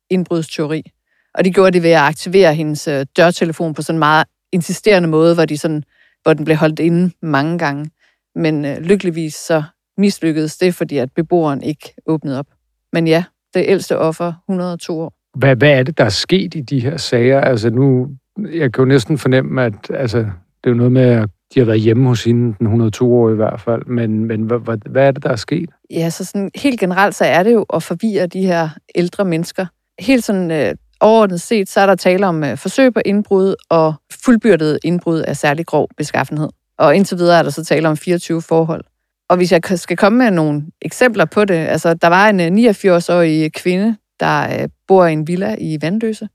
indbrudsteori. 0.09 0.91
Og 1.33 1.45
de 1.45 1.53
gjorde 1.53 1.71
det 1.71 1.83
ved 1.83 1.91
at 1.91 2.01
aktivere 2.01 2.53
hendes 2.53 2.87
øh, 2.87 3.05
dørtelefon 3.17 3.73
på 3.73 3.81
sådan 3.81 3.95
en 3.95 3.99
meget 3.99 4.27
insisterende 4.51 5.09
måde, 5.09 5.33
hvor, 5.35 5.45
de 5.45 5.57
sådan, 5.57 5.83
hvor 6.23 6.33
den 6.33 6.45
blev 6.45 6.57
holdt 6.57 6.79
inde 6.79 7.11
mange 7.21 7.57
gange. 7.57 7.89
Men 8.35 8.65
øh, 8.65 8.77
lykkeligvis 8.77 9.33
så 9.33 9.63
mislykkedes 9.97 10.57
det, 10.57 10.75
fordi 10.75 10.97
at 10.97 11.11
beboeren 11.15 11.63
ikke 11.63 11.93
åbnede 12.05 12.39
op. 12.39 12.47
Men 12.93 13.07
ja, 13.07 13.23
det 13.53 13.65
ældste 13.67 13.97
offer, 13.97 14.33
102 14.49 14.99
år. 14.99 15.13
Hvad, 15.37 15.55
hvad 15.55 15.71
er 15.71 15.83
det, 15.83 15.97
der 15.97 16.05
er 16.05 16.09
sket 16.09 16.55
i 16.55 16.61
de 16.61 16.79
her 16.79 16.97
sager? 16.97 17.41
Altså 17.41 17.69
nu, 17.69 18.09
jeg 18.53 18.73
kan 18.73 18.81
jo 18.81 18.85
næsten 18.85 19.17
fornemme, 19.17 19.63
at 19.63 19.73
altså, 19.89 20.17
det 20.17 20.63
er 20.63 20.69
jo 20.69 20.73
noget 20.73 20.91
med, 20.91 21.01
at 21.01 21.29
de 21.53 21.59
har 21.59 21.65
været 21.65 21.81
hjemme 21.81 22.07
hos 22.07 22.23
hende, 22.23 22.55
den 22.59 22.65
102 22.65 23.13
år 23.13 23.31
i 23.31 23.35
hvert 23.35 23.61
fald, 23.61 23.85
men, 23.85 24.25
men 24.25 24.41
hvad, 24.41 24.59
hvad, 24.59 24.77
hvad 24.89 25.07
er 25.07 25.11
det, 25.11 25.23
der 25.23 25.29
er 25.29 25.35
sket? 25.35 25.69
Ja, 25.91 26.09
så 26.09 26.25
sådan, 26.25 26.51
helt 26.55 26.79
generelt 26.79 27.15
så 27.15 27.25
er 27.25 27.43
det 27.43 27.53
jo 27.53 27.65
at 27.73 27.83
forvirre 27.83 28.27
de 28.27 28.41
her 28.45 28.69
ældre 28.95 29.25
mennesker. 29.25 29.65
Helt 29.99 30.23
sådan 30.23 30.51
øh, 30.51 30.75
overordnet 30.99 31.41
set, 31.41 31.69
så 31.69 31.79
er 31.79 31.86
der 31.86 31.95
tale 31.95 32.27
om 32.27 32.43
øh, 32.43 32.57
forsøg 32.57 32.93
på 32.93 33.01
indbrud 33.05 33.55
og 33.69 33.93
fuldbyrdet 34.23 34.79
indbrud 34.83 35.19
af 35.19 35.38
særlig 35.38 35.65
grov 35.65 35.89
beskaffenhed. 35.97 36.49
Og 36.77 36.95
indtil 36.95 37.17
videre 37.17 37.39
er 37.39 37.43
der 37.43 37.49
så 37.49 37.63
tale 37.63 37.89
om 37.89 37.97
24 37.97 38.41
forhold. 38.41 38.83
Og 39.29 39.38
hvis 39.38 39.51
jeg 39.51 39.62
skal 39.75 39.97
komme 39.97 40.17
med 40.17 40.31
nogle 40.31 40.63
eksempler 40.81 41.25
på 41.25 41.45
det, 41.45 41.55
altså 41.55 41.93
der 41.93 42.07
var 42.07 42.29
en 42.29 42.39
øh, 42.39 42.69
89-årig 42.69 43.53
kvinde, 43.53 43.97
der 44.19 44.62
øh, 44.62 44.69
bor 44.88 45.05
i 45.05 45.13
en 45.13 45.27
villa 45.27 45.55
i 45.60 45.77
Vandløse. 45.81 46.29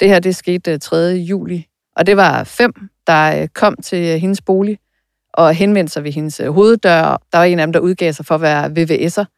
Det 0.00 0.08
her, 0.08 0.18
det 0.18 0.36
skete 0.36 0.72
øh, 0.72 0.78
3. 0.78 0.96
juli. 0.96 1.66
Og 1.96 2.06
det 2.06 2.16
var 2.16 2.44
fem, 2.44 2.72
der 3.06 3.42
øh, 3.42 3.48
kom 3.48 3.76
til 3.82 4.08
øh, 4.08 4.20
hendes 4.20 4.42
bolig 4.42 4.78
og 5.32 5.54
henvendte 5.54 5.92
sig 5.92 6.04
ved 6.04 6.12
hendes 6.12 6.40
øh, 6.40 6.50
hoveddør. 6.50 7.22
Der 7.32 7.38
var 7.38 7.44
en 7.44 7.58
af 7.58 7.66
dem, 7.66 7.72
der 7.72 7.80
udgav 7.80 8.12
sig 8.12 8.26
for 8.26 8.34
at 8.34 8.40
være 8.40 8.66
VVS'er. 8.66 9.33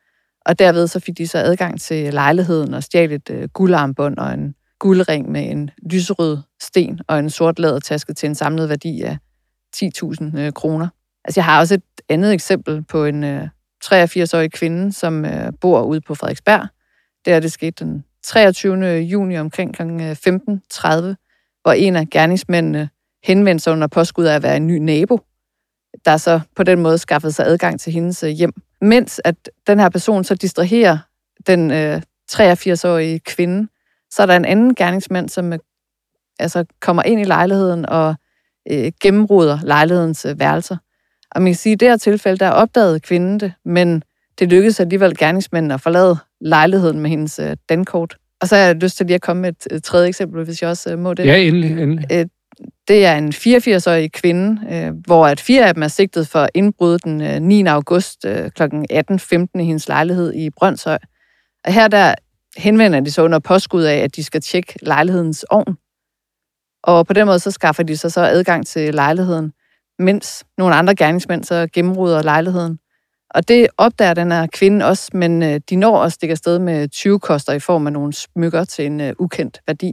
Og 0.46 0.58
derved 0.58 0.86
så 0.86 1.00
fik 1.00 1.18
de 1.18 1.26
så 1.26 1.38
adgang 1.38 1.80
til 1.80 2.14
lejligheden 2.14 2.74
og 2.74 2.82
stjal 2.82 3.12
et 3.12 3.30
øh, 3.30 3.48
guldarmbånd 3.48 4.18
og 4.18 4.34
en 4.34 4.54
guldring 4.78 5.30
med 5.30 5.50
en 5.50 5.70
lyserød 5.90 6.38
sten 6.60 7.00
og 7.08 7.18
en 7.18 7.30
sort 7.30 7.58
lædertaske 7.58 8.14
til 8.14 8.26
en 8.26 8.34
samlet 8.34 8.68
værdi 8.68 9.02
af 9.02 9.18
10.000 9.76 10.38
øh, 10.38 10.52
kroner. 10.52 10.88
Altså, 11.24 11.40
jeg 11.40 11.44
har 11.44 11.60
også 11.60 11.74
et 11.74 11.82
andet 12.08 12.32
eksempel 12.32 12.82
på 12.82 13.04
en 13.04 13.24
øh, 13.24 13.48
83-årig 13.84 14.52
kvinde, 14.52 14.92
som 14.92 15.24
øh, 15.24 15.52
bor 15.60 15.82
ude 15.82 16.00
på 16.00 16.14
Frederiksberg. 16.14 16.68
Det 17.24 17.32
er 17.32 17.40
det 17.40 17.52
skete 17.52 17.84
den 17.84 18.04
23. 18.24 18.86
juni 18.86 19.38
omkring 19.38 19.74
kl. 19.74 19.82
Øh, 19.82 20.12
15.30, 20.12 21.60
hvor 21.62 21.72
en 21.72 21.96
af 21.96 22.06
gerningsmændene 22.10 22.88
henvendte 23.24 23.62
sig 23.62 23.72
under 23.72 23.86
påskud 23.86 24.24
af 24.24 24.34
at 24.34 24.42
være 24.42 24.56
en 24.56 24.66
ny 24.66 24.78
nabo, 24.78 25.20
der 26.04 26.16
så 26.16 26.40
på 26.56 26.62
den 26.62 26.80
måde 26.80 26.98
skaffede 26.98 27.32
sig 27.32 27.46
adgang 27.46 27.80
til 27.80 27.92
hendes 27.92 28.22
øh, 28.22 28.30
hjem. 28.30 28.52
Mens 28.80 29.20
at 29.24 29.34
den 29.66 29.80
her 29.80 29.88
person 29.88 30.24
så 30.24 30.34
distraherer 30.34 30.98
den 31.46 31.70
øh, 31.70 32.02
83-årige 32.32 33.18
kvinde, 33.18 33.68
så 34.10 34.22
er 34.22 34.26
der 34.26 34.36
en 34.36 34.44
anden 34.44 34.74
gerningsmand, 34.74 35.28
som 35.28 35.52
øh, 35.52 35.58
altså 36.38 36.64
kommer 36.80 37.02
ind 37.02 37.20
i 37.20 37.24
lejligheden 37.24 37.86
og 37.88 38.14
øh, 38.70 38.92
gennemroder 39.02 39.58
lejlighedens 39.62 40.24
øh, 40.24 40.38
værelser. 40.38 40.76
Og 41.30 41.42
man 41.42 41.52
kan 41.52 41.56
sige, 41.56 41.72
at 41.72 41.76
i 41.76 41.78
det 41.84 41.88
her 41.88 41.96
tilfælde, 41.96 42.38
der 42.38 42.50
opdagede 42.50 43.00
kvinden 43.00 43.40
det, 43.40 43.52
men 43.64 44.02
det 44.38 44.48
lykkedes 44.48 44.80
alligevel 44.80 45.16
gerningsmænden 45.16 45.70
at 45.70 45.80
forlade 45.80 46.16
lejligheden 46.40 47.00
med 47.00 47.10
hendes 47.10 47.38
øh, 47.38 47.56
dankort. 47.68 48.16
Og 48.40 48.48
så 48.48 48.56
har 48.56 48.62
jeg 48.62 48.74
lyst 48.76 48.96
til 48.96 49.06
lige 49.06 49.14
at 49.14 49.20
komme 49.20 49.42
med 49.42 49.48
et, 49.48 49.66
et 49.70 49.84
tredje 49.84 50.08
eksempel, 50.08 50.44
hvis 50.44 50.62
jeg 50.62 50.70
også 50.70 50.92
øh, 50.92 50.98
må 50.98 51.14
det. 51.14 51.26
Ja, 51.26 51.36
endelig, 51.36 51.70
endelig. 51.70 52.28
Det 52.88 53.06
er 53.06 53.16
en 53.16 53.28
84-årig 53.28 54.12
kvinde, 54.12 54.60
øh, 54.74 54.92
hvor 55.06 55.26
at 55.26 55.40
fire 55.40 55.68
af 55.68 55.74
dem 55.74 55.82
er 55.82 55.88
sigtet 55.88 56.28
for 56.28 56.48
indbrud 56.54 56.98
den 56.98 57.20
øh, 57.22 57.40
9. 57.40 57.66
august 57.66 58.24
øh, 58.24 58.50
kl. 58.50 58.62
18.15 58.62 59.60
i 59.60 59.64
hendes 59.64 59.88
lejlighed 59.88 60.34
i 60.34 60.50
Brøndshøj. 60.50 60.98
Og 61.64 61.72
her 61.72 61.88
der 61.88 62.14
henvender 62.56 63.00
de 63.00 63.10
sig 63.10 63.24
under 63.24 63.38
påskud 63.38 63.82
af, 63.82 63.96
at 63.96 64.16
de 64.16 64.24
skal 64.24 64.40
tjekke 64.40 64.74
lejlighedens 64.82 65.42
ovn. 65.42 65.76
Og 66.82 67.06
på 67.06 67.12
den 67.12 67.26
måde 67.26 67.38
så 67.38 67.50
skaffer 67.50 67.82
de 67.82 67.96
sig 67.96 68.12
så 68.12 68.20
adgang 68.20 68.66
til 68.66 68.94
lejligheden, 68.94 69.52
mens 69.98 70.44
nogle 70.58 70.74
andre 70.74 70.94
gerningsmænd 70.94 71.44
så 71.44 71.68
gennemruder 71.72 72.22
lejligheden. 72.22 72.78
Og 73.30 73.48
det 73.48 73.68
opdager 73.78 74.14
den 74.14 74.32
her 74.32 74.46
kvinde 74.46 74.86
også, 74.86 75.10
men 75.14 75.42
øh, 75.42 75.60
de 75.70 75.76
når 75.76 76.02
at 76.02 76.12
stikke 76.12 76.32
afsted 76.32 76.58
med 76.58 76.88
20 76.88 77.20
koster 77.20 77.52
i 77.52 77.58
form 77.58 77.86
af 77.86 77.92
nogle 77.92 78.12
smykker 78.12 78.64
til 78.64 78.86
en 78.86 79.00
øh, 79.00 79.12
ukendt 79.18 79.60
værdi. 79.66 79.92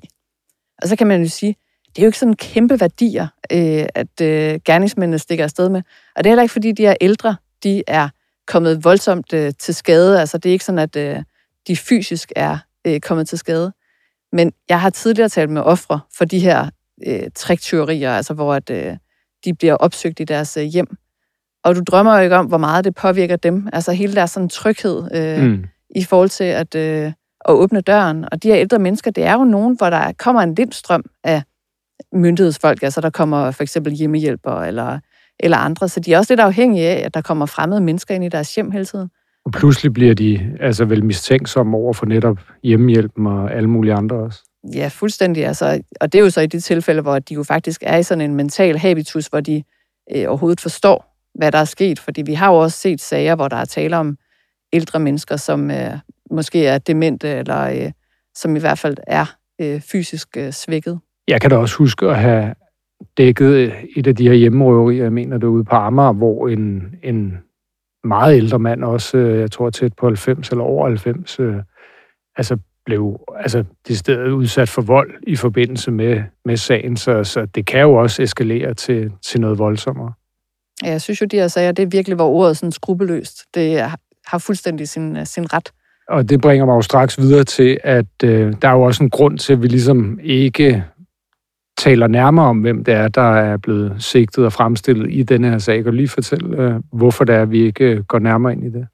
Og 0.81 0.87
så 0.87 0.95
kan 0.95 1.07
man 1.07 1.21
jo 1.21 1.29
sige, 1.29 1.55
det 1.95 2.01
er 2.01 2.05
jo 2.05 2.07
ikke 2.07 2.19
sådan 2.19 2.35
kæmpe 2.35 2.79
værdier, 2.79 3.27
øh, 3.51 3.85
at 3.95 4.21
øh, 4.21 4.59
gerningsmændene 4.65 5.19
stikker 5.19 5.43
afsted 5.43 5.69
med. 5.69 5.81
Og 6.15 6.23
det 6.23 6.29
er 6.29 6.31
heller 6.31 6.41
ikke, 6.43 6.53
fordi 6.53 6.71
de 6.71 6.85
er 6.85 6.95
ældre, 7.01 7.35
de 7.63 7.83
er 7.87 8.09
kommet 8.47 8.83
voldsomt 8.83 9.33
øh, 9.33 9.53
til 9.59 9.75
skade. 9.75 10.19
Altså 10.19 10.37
det 10.37 10.49
er 10.49 10.53
ikke 10.53 10.65
sådan, 10.65 10.79
at 10.79 10.95
øh, 10.95 11.23
de 11.67 11.75
fysisk 11.75 12.31
er 12.35 12.57
øh, 12.87 12.99
kommet 12.99 13.27
til 13.29 13.37
skade. 13.37 13.73
Men 14.31 14.51
jeg 14.69 14.81
har 14.81 14.89
tidligere 14.89 15.29
talt 15.29 15.49
med 15.49 15.61
ofre 15.61 15.99
for 16.17 16.25
de 16.25 16.39
her 16.39 16.69
øh, 17.07 17.23
triktyverier, 17.35 18.11
altså 18.11 18.33
hvor 18.33 18.53
at, 18.53 18.69
øh, 18.69 18.97
de 19.45 19.53
bliver 19.53 19.75
opsøgt 19.75 20.19
i 20.19 20.23
deres 20.23 20.57
øh, 20.57 20.63
hjem. 20.63 20.87
Og 21.63 21.75
du 21.75 21.81
drømmer 21.87 22.17
jo 22.17 22.23
ikke 22.23 22.35
om, 22.35 22.45
hvor 22.45 22.57
meget 22.57 22.85
det 22.85 22.95
påvirker 22.95 23.35
dem. 23.35 23.69
Altså 23.73 23.91
hele 23.91 24.15
deres 24.15 24.31
sådan 24.31 24.49
tryghed 24.49 25.15
øh, 25.15 25.43
Mm. 25.43 25.65
i 25.95 26.03
forhold 26.03 26.29
til 26.29 26.43
at, 26.43 26.75
øh, 26.75 27.05
at 27.45 27.53
åbne 27.53 27.81
døren. 27.81 28.25
Og 28.31 28.43
de 28.43 28.47
her 28.47 28.57
ældre 28.57 28.79
mennesker, 28.79 29.11
det 29.11 29.23
er 29.23 29.33
jo 29.33 29.43
nogen, 29.43 29.77
hvor 29.77 29.89
der 29.89 30.11
kommer 30.19 30.41
en 30.41 30.55
lindstrøm 30.55 31.03
af 31.23 31.43
myndighedsfolk. 32.13 32.83
Altså 32.83 33.01
der 33.01 33.09
kommer 33.09 33.51
for 33.51 33.63
eksempel 33.63 33.93
hjemmehjælpere 33.93 34.67
eller, 34.67 34.99
eller 35.39 35.57
andre. 35.57 35.89
Så 35.89 35.99
de 35.99 36.13
er 36.13 36.17
også 36.17 36.33
lidt 36.33 36.39
afhængige 36.39 36.87
af, 36.87 37.05
at 37.05 37.13
der 37.13 37.21
kommer 37.21 37.45
fremmede 37.45 37.81
mennesker 37.81 38.15
ind 38.15 38.23
i 38.23 38.29
deres 38.29 38.55
hjem 38.55 38.71
hele 38.71 38.85
tiden. 38.85 39.09
Og 39.45 39.51
pludselig 39.51 39.93
bliver 39.93 40.13
de 40.13 40.57
altså 40.59 40.85
vel 40.85 41.05
mistænksomme 41.05 41.77
over 41.77 41.93
for 41.93 42.05
netop 42.05 42.37
hjemmehjælpen 42.63 43.27
og 43.27 43.53
alle 43.53 43.69
mulige 43.69 43.93
andre 43.93 44.15
også. 44.15 44.39
Ja, 44.73 44.87
fuldstændig. 44.87 45.45
Altså, 45.45 45.81
og 46.01 46.13
det 46.13 46.19
er 46.19 46.23
jo 46.23 46.29
så 46.29 46.41
i 46.41 46.47
de 46.47 46.59
tilfælde, 46.59 47.01
hvor 47.01 47.19
de 47.19 47.33
jo 47.33 47.43
faktisk 47.43 47.83
er 47.85 47.97
i 47.97 48.03
sådan 48.03 48.21
en 48.21 48.35
mental 48.35 48.77
habitus, 48.77 49.27
hvor 49.27 49.39
de 49.39 49.63
øh, 50.15 50.25
overhovedet 50.27 50.61
forstår, 50.61 51.15
hvad 51.35 51.51
der 51.51 51.57
er 51.57 51.65
sket. 51.65 51.99
Fordi 51.99 52.21
vi 52.21 52.33
har 52.33 52.51
jo 52.51 52.57
også 52.57 52.77
set 52.77 53.01
sager, 53.01 53.35
hvor 53.35 53.47
der 53.47 53.57
er 53.57 53.65
tale 53.65 53.97
om 53.97 54.17
ældre 54.73 54.99
mennesker, 54.99 55.37
som 55.37 55.71
øh, 55.71 55.97
måske 56.31 56.65
er 56.67 56.77
demente, 56.77 57.27
eller 57.27 57.85
øh, 57.85 57.91
som 58.35 58.55
i 58.55 58.59
hvert 58.59 58.79
fald 58.79 58.97
er 59.07 59.35
øh, 59.61 59.81
fysisk 59.81 60.37
øh, 60.37 60.51
svækket. 60.51 60.99
Jeg 61.27 61.41
kan 61.41 61.49
da 61.49 61.57
også 61.57 61.77
huske 61.77 62.07
at 62.07 62.17
have 62.17 62.55
dækket 63.17 63.73
et 63.95 64.07
af 64.07 64.15
de 64.15 64.27
her 64.27 64.33
hjemmerøverier, 64.33 65.03
jeg 65.03 65.13
mener 65.13 65.37
det 65.37 65.47
ude 65.47 65.63
på 65.63 65.75
Amager, 65.75 66.13
hvor 66.13 66.47
en, 66.47 66.95
en 67.03 67.37
meget 68.03 68.37
ældre 68.37 68.59
mand, 68.59 68.83
også 68.83 69.17
øh, 69.17 69.39
jeg 69.39 69.51
tror 69.51 69.69
tæt 69.69 69.93
på 69.93 70.07
90 70.07 70.49
eller 70.49 70.63
over 70.63 70.87
90, 70.87 71.39
øh, 71.39 71.55
altså 72.37 72.57
blev 72.85 73.19
altså, 73.35 73.63
det 73.87 73.97
stedet 73.97 74.31
udsat 74.31 74.69
for 74.69 74.81
vold 74.81 75.13
i 75.27 75.35
forbindelse 75.35 75.91
med, 75.91 76.23
med 76.45 76.57
sagen, 76.57 76.97
så, 76.97 77.23
så 77.23 77.45
det 77.45 77.65
kan 77.65 77.81
jo 77.81 77.93
også 77.93 78.23
eskalere 78.23 78.73
til, 78.73 79.11
til 79.21 79.41
noget 79.41 79.57
voldsommere. 79.57 80.13
Ja, 80.83 80.89
Jeg 80.89 81.01
synes 81.01 81.21
jo, 81.21 81.25
de 81.25 81.35
her 81.35 81.47
sager, 81.47 81.71
det 81.71 81.83
er 81.83 81.87
virkelig, 81.87 82.15
hvor 82.15 82.29
ordet 82.29 82.57
sådan 82.57 82.71
skrupelløst. 82.71 83.37
Det 83.55 83.81
har 84.25 84.37
fuldstændig 84.37 84.89
sin, 84.89 85.17
øh, 85.17 85.25
sin 85.25 85.53
ret. 85.53 85.71
Og 86.09 86.29
det 86.29 86.41
bringer 86.41 86.65
mig 86.65 86.75
jo 86.75 86.81
straks 86.81 87.19
videre 87.19 87.43
til, 87.43 87.79
at 87.83 88.05
øh, 88.23 88.53
der 88.61 88.67
er 88.67 88.73
jo 88.73 88.81
også 88.81 89.03
en 89.03 89.09
grund 89.09 89.37
til, 89.37 89.53
at 89.53 89.61
vi 89.61 89.67
ligesom 89.67 90.19
ikke 90.23 90.83
taler 91.83 92.07
nærmere 92.07 92.45
om, 92.45 92.59
hvem 92.59 92.83
det 92.83 92.93
er, 92.93 93.07
der 93.07 93.35
er 93.35 93.57
blevet 93.57 94.03
sigtet 94.03 94.45
og 94.45 94.53
fremstillet 94.53 95.11
i 95.11 95.23
denne 95.23 95.49
her 95.49 95.57
sag. 95.57 95.83
Kan 95.83 95.95
lige 95.95 96.07
fortælle, 96.07 96.57
øh, 96.57 96.73
hvorfor 96.93 97.23
det 97.23 97.35
er, 97.35 97.41
at 97.41 97.51
vi 97.51 97.65
ikke 97.65 97.85
øh, 97.85 98.03
går 98.03 98.19
nærmere 98.19 98.53
ind 98.53 98.63
i 98.63 98.69
det? 98.69 98.87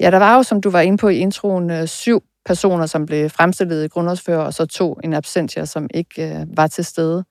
Ja, 0.00 0.10
der 0.10 0.18
var 0.18 0.36
jo, 0.36 0.42
som 0.42 0.60
du 0.60 0.70
var 0.70 0.80
inde 0.80 0.98
på 0.98 1.08
i 1.08 1.16
introen, 1.16 1.70
øh, 1.70 1.86
syv 1.86 2.22
personer, 2.46 2.86
som 2.86 3.06
blev 3.06 3.30
fremstillet 3.30 3.84
i 3.84 3.88
grundlovsfører, 3.88 4.38
og 4.38 4.54
så 4.54 4.66
to 4.66 4.98
en 5.04 5.14
absentia, 5.14 5.64
som 5.64 5.88
ikke 5.94 6.28
øh, 6.28 6.56
var 6.56 6.66
til 6.66 6.84
stede. 6.84 7.24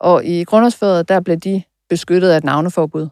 Og 0.00 0.24
i 0.24 0.44
grundlovsføret, 0.44 1.08
der 1.08 1.20
blev 1.20 1.36
de 1.36 1.62
beskyttet 1.88 2.30
af 2.30 2.36
et 2.36 2.44
navneforbud. 2.44 3.08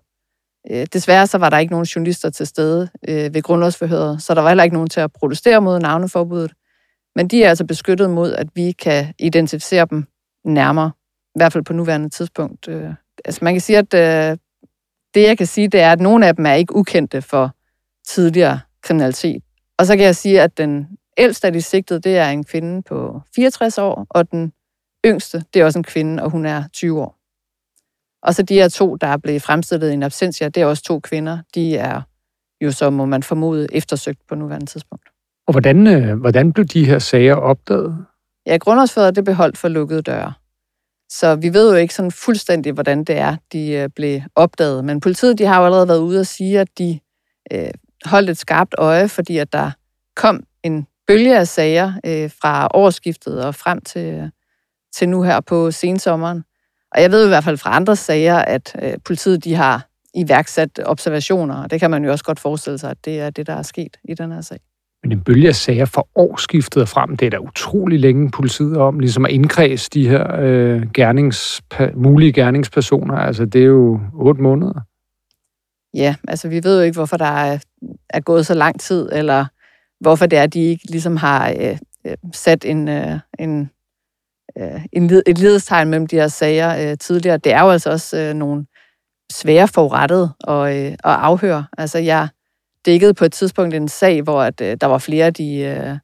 Øh, 0.71 0.87
desværre 0.93 1.27
så 1.27 1.39
var 1.39 1.51
der 1.51 1.59
ikke 1.59 1.73
nogen 1.73 1.87
journalister 1.87 2.31
til 2.31 2.47
stede 2.47 2.89
øh, 3.09 3.35
ved 3.35 3.43
grundlovsforhøret, 3.43 4.23
så 4.23 4.35
der 4.35 4.41
var 4.41 4.49
heller 4.49 4.65
ikke 4.65 4.75
nogen 4.75 4.89
til 4.89 5.01
at 5.01 5.13
protestere 5.13 5.61
mod 5.61 5.81
navneforbuddet. 5.81 6.53
Men 7.17 7.29
de 7.29 7.45
er 7.45 7.49
altså 7.49 7.67
beskyttet 7.67 8.11
mod, 8.11 8.33
at 8.33 8.47
vi 8.55 8.73
kan 8.73 9.15
identificere 9.19 9.87
dem 9.91 10.07
nærmere, 10.45 10.93
i 11.35 11.39
hvert 11.39 11.53
fald 11.53 11.65
på 11.65 11.73
nuværende 11.73 12.09
tidspunkt. 12.09 12.69
Øh, 12.69 12.91
altså 13.25 13.41
man 13.43 13.55
kan 13.55 13.61
sige, 13.61 13.79
at 13.79 13.95
øh, 13.95 14.39
det 15.15 15.23
jeg 15.23 15.39
kan 15.39 15.47
sige, 15.47 15.69
det 15.69 15.81
er, 15.81 15.93
at 15.93 16.01
nogle 16.01 16.27
af 16.27 16.37
dem 16.37 16.47
er 16.47 16.53
ikke 16.53 16.77
ukendte 16.77 17.23
for 17.23 17.55
tidligere 18.07 18.61
kriminalitet. 18.83 19.43
Og 19.79 19.87
så 19.87 19.97
kan 19.97 20.05
jeg 20.05 20.17
sige, 20.17 20.43
at 20.43 20.59
den 20.59 20.89
ældste 21.19 21.47
af 21.47 21.53
de 21.53 21.63
sigtede, 21.63 22.01
det 22.01 22.19
er 22.19 22.29
en 22.29 22.45
kvinde 22.45 22.83
på 22.83 23.21
64 23.37 23.79
år, 23.79 24.07
og 24.11 24.31
den 24.31 24.53
yngste, 25.07 25.45
det 25.55 25.61
er 25.61 25.65
også 25.65 25.79
en 25.79 25.85
kvinde, 25.85 26.23
og 26.23 26.31
hun 26.31 26.47
er 26.47 26.65
20 26.73 27.01
år. 27.03 27.19
Og 28.23 28.35
så 28.35 28.43
de 28.43 28.55
her 28.55 28.69
to, 28.69 28.97
der 28.97 29.07
er 29.07 29.17
blevet 29.17 29.43
fremstillet 29.43 29.91
i 29.91 29.95
en 29.95 30.03
absentia, 30.03 30.49
det 30.49 30.61
er 30.61 30.67
også 30.67 30.83
to 30.83 31.01
kvinder. 31.01 31.39
De 31.55 31.77
er 31.77 32.03
jo 32.61 32.73
så, 32.73 32.91
må 32.91 33.05
man 33.05 33.23
formode, 33.23 33.67
eftersøgt 33.73 34.19
på 34.29 34.35
nuværende 34.35 34.67
tidspunkt. 34.67 35.09
Og 35.47 35.53
hvordan, 35.53 35.87
øh, 35.87 36.21
hvordan 36.21 36.53
blev 36.53 36.67
de 36.67 36.87
her 36.87 36.99
sager 36.99 37.35
opdaget? 37.35 38.07
Ja, 38.47 38.57
grundlovsfædre 38.57 39.11
det 39.11 39.25
beholdt 39.25 39.59
for 39.59 39.69
lukkede 39.69 40.03
døre. 40.03 40.33
Så 41.11 41.35
vi 41.35 41.55
ved 41.55 41.71
jo 41.71 41.77
ikke 41.77 41.95
sådan 41.95 42.11
fuldstændig, 42.11 42.73
hvordan 42.73 43.05
det 43.05 43.19
er, 43.19 43.37
de 43.53 43.71
øh, 43.71 43.89
blev 43.97 44.21
opdaget. 44.35 44.85
Men 44.85 45.01
politiet 45.01 45.39
de 45.39 45.45
har 45.45 45.59
jo 45.59 45.65
allerede 45.65 45.89
været 45.89 45.99
ude 45.99 46.21
og 46.21 46.27
sige, 46.27 46.61
at 46.61 46.69
de 46.79 47.01
øh, 47.53 47.71
holdt 48.05 48.31
et 48.31 48.39
skarpt 48.39 48.75
øje, 48.79 49.09
fordi 49.09 49.39
at 49.39 49.53
der 49.53 49.71
kom 50.17 50.45
en 50.63 50.87
bølge 51.07 51.39
af 51.39 51.49
sager 51.49 51.93
øh, 52.07 52.31
fra 52.43 52.69
årsskiftet 52.75 53.45
og 53.45 53.55
frem 53.55 53.81
til, 53.81 54.15
øh, 54.15 54.29
til 54.97 55.09
nu 55.09 55.23
her 55.23 55.41
på 55.41 55.71
sensommeren. 55.71 56.45
Og 56.93 57.03
jeg 57.03 57.11
ved 57.11 57.25
i 57.25 57.29
hvert 57.29 57.45
fald 57.45 57.59
fra 57.59 57.77
andre 57.77 57.97
sager, 57.97 58.39
at 58.39 58.77
øh, 58.83 58.95
politiet 59.05 59.45
de 59.45 59.55
har 59.55 59.89
iværksat 60.15 60.81
observationer, 60.85 61.63
og 61.63 61.71
det 61.71 61.81
kan 61.81 61.91
man 61.91 62.05
jo 62.05 62.11
også 62.11 62.25
godt 62.25 62.41
forestille 62.41 62.79
sig, 62.79 62.91
at 62.91 63.05
det 63.05 63.21
er 63.21 63.31
det, 63.31 63.47
der 63.47 63.55
er 63.55 63.63
sket 63.63 63.97
i 64.05 64.15
den 64.15 64.33
her 64.33 64.41
sag. 64.41 64.61
Men 65.05 65.13
en 65.13 65.21
bølge 65.21 65.49
af 65.49 65.55
sager 65.55 65.85
fra 65.85 66.03
årsskiftet 66.15 66.83
og 66.83 66.89
frem, 66.89 67.17
det 67.17 67.27
er 67.27 67.31
da 67.31 67.39
utrolig 67.39 68.01
længe 68.01 68.31
politiet 68.31 68.77
om, 68.77 68.99
ligesom 68.99 69.25
at 69.25 69.31
indkredse 69.31 69.91
de 69.91 70.09
her 70.09 70.41
øh, 70.41 70.91
gernings, 70.95 71.63
mulige 71.95 72.33
gerningspersoner. 72.33 73.15
Altså, 73.15 73.45
det 73.45 73.61
er 73.61 73.67
jo 73.67 74.01
otte 74.15 74.43
måneder. 74.43 74.81
Ja, 75.95 76.15
altså 76.29 76.49
vi 76.49 76.65
ved 76.65 76.79
jo 76.79 76.85
ikke, 76.85 76.97
hvorfor 76.97 77.17
der 77.17 77.25
er, 77.25 77.59
er 78.11 78.21
gået 78.21 78.47
så 78.47 78.55
lang 78.55 78.81
tid, 78.81 79.09
eller 79.13 79.45
hvorfor 80.01 80.27
det 80.27 80.39
er, 80.39 80.43
at 80.43 80.55
de 80.55 80.61
ikke 80.61 80.91
ligesom 80.91 81.17
har 81.17 81.55
øh, 81.61 81.79
øh, 82.07 82.17
sat 82.33 82.65
en, 82.65 82.89
øh, 82.89 83.19
en, 83.39 83.71
øh, 84.59 84.85
en 84.93 85.07
led, 85.07 85.23
et 85.27 85.39
lidestegn 85.39 85.91
mellem 85.91 86.07
de 86.07 86.17
her 86.17 86.29
sager 86.29 86.91
øh, 86.91 86.99
tidligere. 86.99 87.37
Det 87.37 87.53
er 87.53 87.63
jo 87.63 87.71
altså 87.71 87.91
også 87.91 88.19
øh, 88.19 88.35
nogle 88.35 88.67
svære 89.33 89.69
forurettede 89.69 90.33
og, 90.41 90.79
øh, 90.79 90.93
og 91.05 91.27
afhøre. 91.27 91.65
Altså 91.79 91.99
jeg 91.99 92.29
dækkede 92.87 93.15
på 93.15 93.25
et 93.25 93.33
tidspunkt 93.33 93.75
en 93.75 93.89
sag, 93.89 94.23
hvor 94.23 94.43
at, 94.43 94.61
øh, 94.61 94.77
der 94.81 94.87
var 94.87 94.99
flere 94.99 95.27
af 95.27 95.35
de 95.35 95.59
øh, 95.59 95.99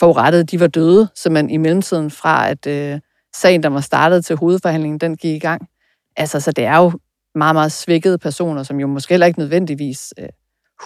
forurettede, 0.00 0.44
de 0.44 0.60
var 0.60 0.66
døde, 0.66 1.08
så 1.14 1.30
man 1.30 1.50
i 1.50 1.56
mellemtiden 1.56 2.10
fra, 2.10 2.50
at 2.50 2.66
øh, 2.66 3.00
sagen, 3.34 3.62
der 3.62 3.68
var 3.68 3.80
startet 3.80 4.24
til 4.24 4.36
hovedforhandlingen, 4.36 4.98
den 4.98 5.16
gik 5.16 5.36
i 5.36 5.38
gang. 5.38 5.68
Altså, 6.16 6.40
så 6.40 6.52
det 6.52 6.64
er 6.64 6.76
jo 6.76 6.92
meget, 7.34 7.54
meget 7.54 7.72
svækkede 7.72 8.18
personer, 8.18 8.62
som 8.62 8.80
jo 8.80 8.86
måske 8.86 9.12
heller 9.12 9.26
ikke 9.26 9.38
nødvendigvis 9.38 10.14
øh, 10.18 10.28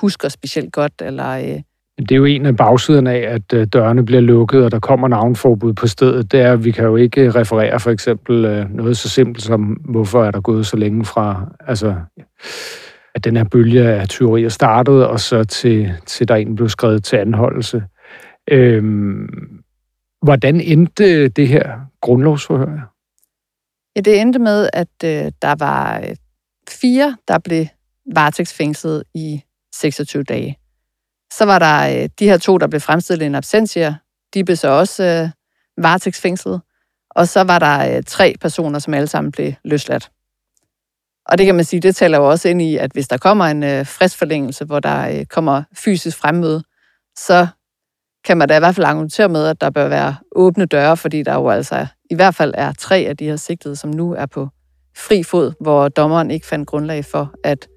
husker 0.00 0.28
specielt 0.28 0.72
godt, 0.72 0.92
eller... 1.02 1.28
Øh, 1.28 1.61
det 1.98 2.12
er 2.12 2.16
jo 2.16 2.24
en 2.24 2.46
af 2.46 2.57
bagsiderne 2.57 3.12
af, 3.12 3.35
at 3.35 3.52
øh, 3.52 3.66
dørene 3.66 4.04
bliver 4.04 4.20
lukket, 4.20 4.64
og 4.64 4.72
der 4.72 4.80
kommer 4.80 5.09
navnforbud 5.09 5.72
på 5.72 5.87
stedet. 5.87 6.33
Det 6.33 6.40
er, 6.40 6.52
at 6.52 6.64
vi 6.64 6.70
kan 6.70 6.85
jo 6.85 6.96
ikke 6.96 7.20
øh, 7.20 7.35
referere 7.35 7.80
for 7.80 7.90
eksempel 7.90 8.44
øh, 8.44 8.70
noget 8.70 8.96
så 8.96 9.09
simpelt 9.09 9.44
som, 9.44 9.62
hvorfor 9.62 10.24
er 10.24 10.30
der 10.30 10.40
gået 10.40 10.66
så 10.66 10.76
længe 10.76 11.04
fra, 11.04 11.46
altså, 11.66 11.94
at 13.14 13.24
den 13.24 13.37
her 13.37 13.44
bølge 13.44 13.88
af 13.88 14.09
tyverier 14.09 14.48
startede, 14.48 15.09
og 15.09 15.20
så 15.20 15.44
til, 15.44 15.92
til 16.07 16.29
der 16.29 16.35
egentlig 16.35 16.57
blev 16.57 16.68
skrevet 16.68 17.05
til 17.05 17.16
anholdelse. 17.16 17.83
Øhm, 18.50 19.62
hvordan 20.22 20.61
endte 20.61 21.29
det 21.29 21.48
her 21.48 21.81
grundlovsforhør? 22.00 22.94
Ja, 23.96 24.00
det 24.00 24.20
endte 24.20 24.38
med, 24.38 24.70
at 24.72 24.88
øh, 25.05 25.33
der 25.42 25.55
var 25.59 26.00
øh, 26.00 26.16
fire, 26.68 27.16
der 27.29 27.38
blev 27.38 27.66
varetægtsfængslet 28.14 29.05
i 29.14 29.42
26 29.74 30.22
dage. 30.22 30.59
Så 31.33 31.44
var 31.44 31.59
der 31.59 32.03
øh, 32.03 32.09
de 32.18 32.29
her 32.29 32.38
to, 32.38 32.59
der 32.59 32.66
blev 32.66 32.81
fremstillet 32.81 33.22
i 33.22 33.27
en 33.27 33.35
absentia. 33.35 33.94
De 34.35 34.44
blev 34.44 34.57
så 34.57 34.68
også 34.68 35.05
øh, 35.05 35.29
varetægtsfængslet. 35.85 36.61
Og 37.11 37.29
så 37.29 37.44
var 37.44 37.59
der 37.59 37.96
øh, 37.96 38.03
tre 38.03 38.35
personer, 38.40 38.79
som 38.79 38.94
alle 38.94 39.07
sammen 39.07 39.33
blev 39.33 39.53
løsladt. 39.64 40.11
Og 41.26 41.38
det 41.38 41.46
kan 41.46 41.54
man 41.54 41.64
sige, 41.64 41.80
det 41.80 41.96
taler 41.96 42.18
jo 42.18 42.30
også 42.30 42.48
ind 42.48 42.62
i, 42.62 42.76
at 42.76 42.92
hvis 42.92 43.08
der 43.08 43.16
kommer 43.16 43.44
en 43.44 43.62
øh, 43.62 43.87
fristforlængelse, 43.87 44.64
hvor 44.64 44.80
der 44.80 45.18
øh, 45.18 45.24
kommer 45.24 45.62
fysisk 45.72 46.18
fremmøde, 46.18 46.62
så 47.18 47.46
kan 48.24 48.37
man 48.37 48.48
da 48.48 48.56
i 48.56 48.58
hvert 48.58 48.74
fald 48.74 48.87
argumentere 48.87 49.28
med, 49.28 49.46
at 49.46 49.60
der 49.60 49.70
bør 49.70 49.88
være 49.88 50.16
åbne 50.32 50.66
døre, 50.66 50.96
fordi 50.96 51.22
der 51.22 51.34
jo 51.34 51.48
altså 51.48 51.87
i 52.10 52.14
hvert 52.14 52.34
fald 52.34 52.54
er 52.56 52.72
tre 52.72 52.96
af 52.96 53.16
de 53.16 53.24
her 53.24 53.37
sigtede, 53.37 53.76
som 53.76 53.90
nu 53.90 54.12
er 54.12 54.26
på 54.26 54.48
fri 54.96 55.22
fod, 55.22 55.52
hvor 55.60 55.88
dommeren 55.88 56.30
ikke 56.30 56.46
fandt 56.46 56.68
grundlag 56.68 57.04
for, 57.04 57.34
at 57.44 57.68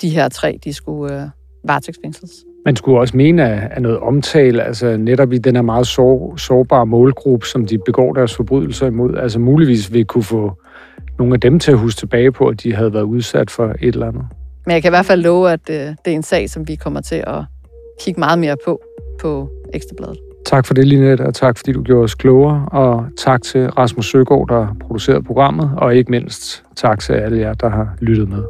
de 0.00 0.10
her 0.10 0.28
tre, 0.28 0.58
de 0.64 0.72
skulle 0.72 1.22
øh, 1.22 1.28
varetægtsfængsles. 1.64 2.32
Man 2.64 2.76
skulle 2.76 3.00
også 3.00 3.16
mene 3.16 3.72
af 3.74 3.82
noget 3.82 3.98
omtale, 3.98 4.62
altså 4.62 4.96
netop 4.96 5.32
i 5.32 5.38
den 5.38 5.56
her 5.56 5.62
meget 5.62 5.86
sår, 5.86 6.36
sårbare 6.36 6.86
målgruppe, 6.86 7.46
som 7.46 7.66
de 7.66 7.78
begår 7.78 8.12
deres 8.12 8.36
forbrydelser 8.36 8.86
imod, 8.86 9.16
altså 9.16 9.38
muligvis 9.38 9.92
vil 9.92 10.04
kunne 10.04 10.24
få 10.24 10.52
nogle 11.18 11.34
af 11.34 11.40
dem 11.40 11.58
til 11.58 11.72
at 11.72 11.78
huske 11.78 11.98
tilbage 11.98 12.32
på, 12.32 12.48
at 12.48 12.62
de 12.62 12.74
havde 12.74 12.94
været 12.94 13.02
udsat 13.02 13.50
for 13.50 13.74
et 13.80 13.94
eller 13.94 14.08
andet. 14.08 14.24
Men 14.66 14.72
jeg 14.74 14.82
kan 14.82 14.88
i 14.88 14.94
hvert 14.94 15.06
fald 15.06 15.22
love, 15.22 15.50
at 15.50 15.70
øh, 15.70 15.76
det 15.76 15.96
er 16.06 16.10
en 16.10 16.22
sag, 16.22 16.50
som 16.50 16.68
vi 16.68 16.74
kommer 16.74 17.00
til 17.00 17.24
at 17.26 17.44
kigge 18.00 18.20
meget 18.20 18.38
mere 18.38 18.56
på 18.64 18.80
på 19.20 19.48
Ekstrabladet. 19.74 20.18
Tak 20.46 20.66
for 20.66 20.74
det, 20.74 20.86
Linette, 20.86 21.22
og 21.22 21.34
tak 21.34 21.58
fordi 21.58 21.72
du 21.72 21.82
gjorde 21.82 22.04
os 22.04 22.14
klogere, 22.14 22.68
og 22.72 23.06
tak 23.16 23.42
til 23.42 23.70
Rasmus 23.70 24.10
Søgaard, 24.10 24.48
der 24.48 24.76
producerede 24.80 25.22
programmet, 25.22 25.70
og 25.76 25.96
ikke 25.96 26.10
mindst 26.10 26.64
tak 26.76 26.98
til 26.98 27.12
alle 27.12 27.38
jer, 27.38 27.54
der 27.54 27.68
har 27.68 27.96
lyttet 28.00 28.28
med. 28.28 28.42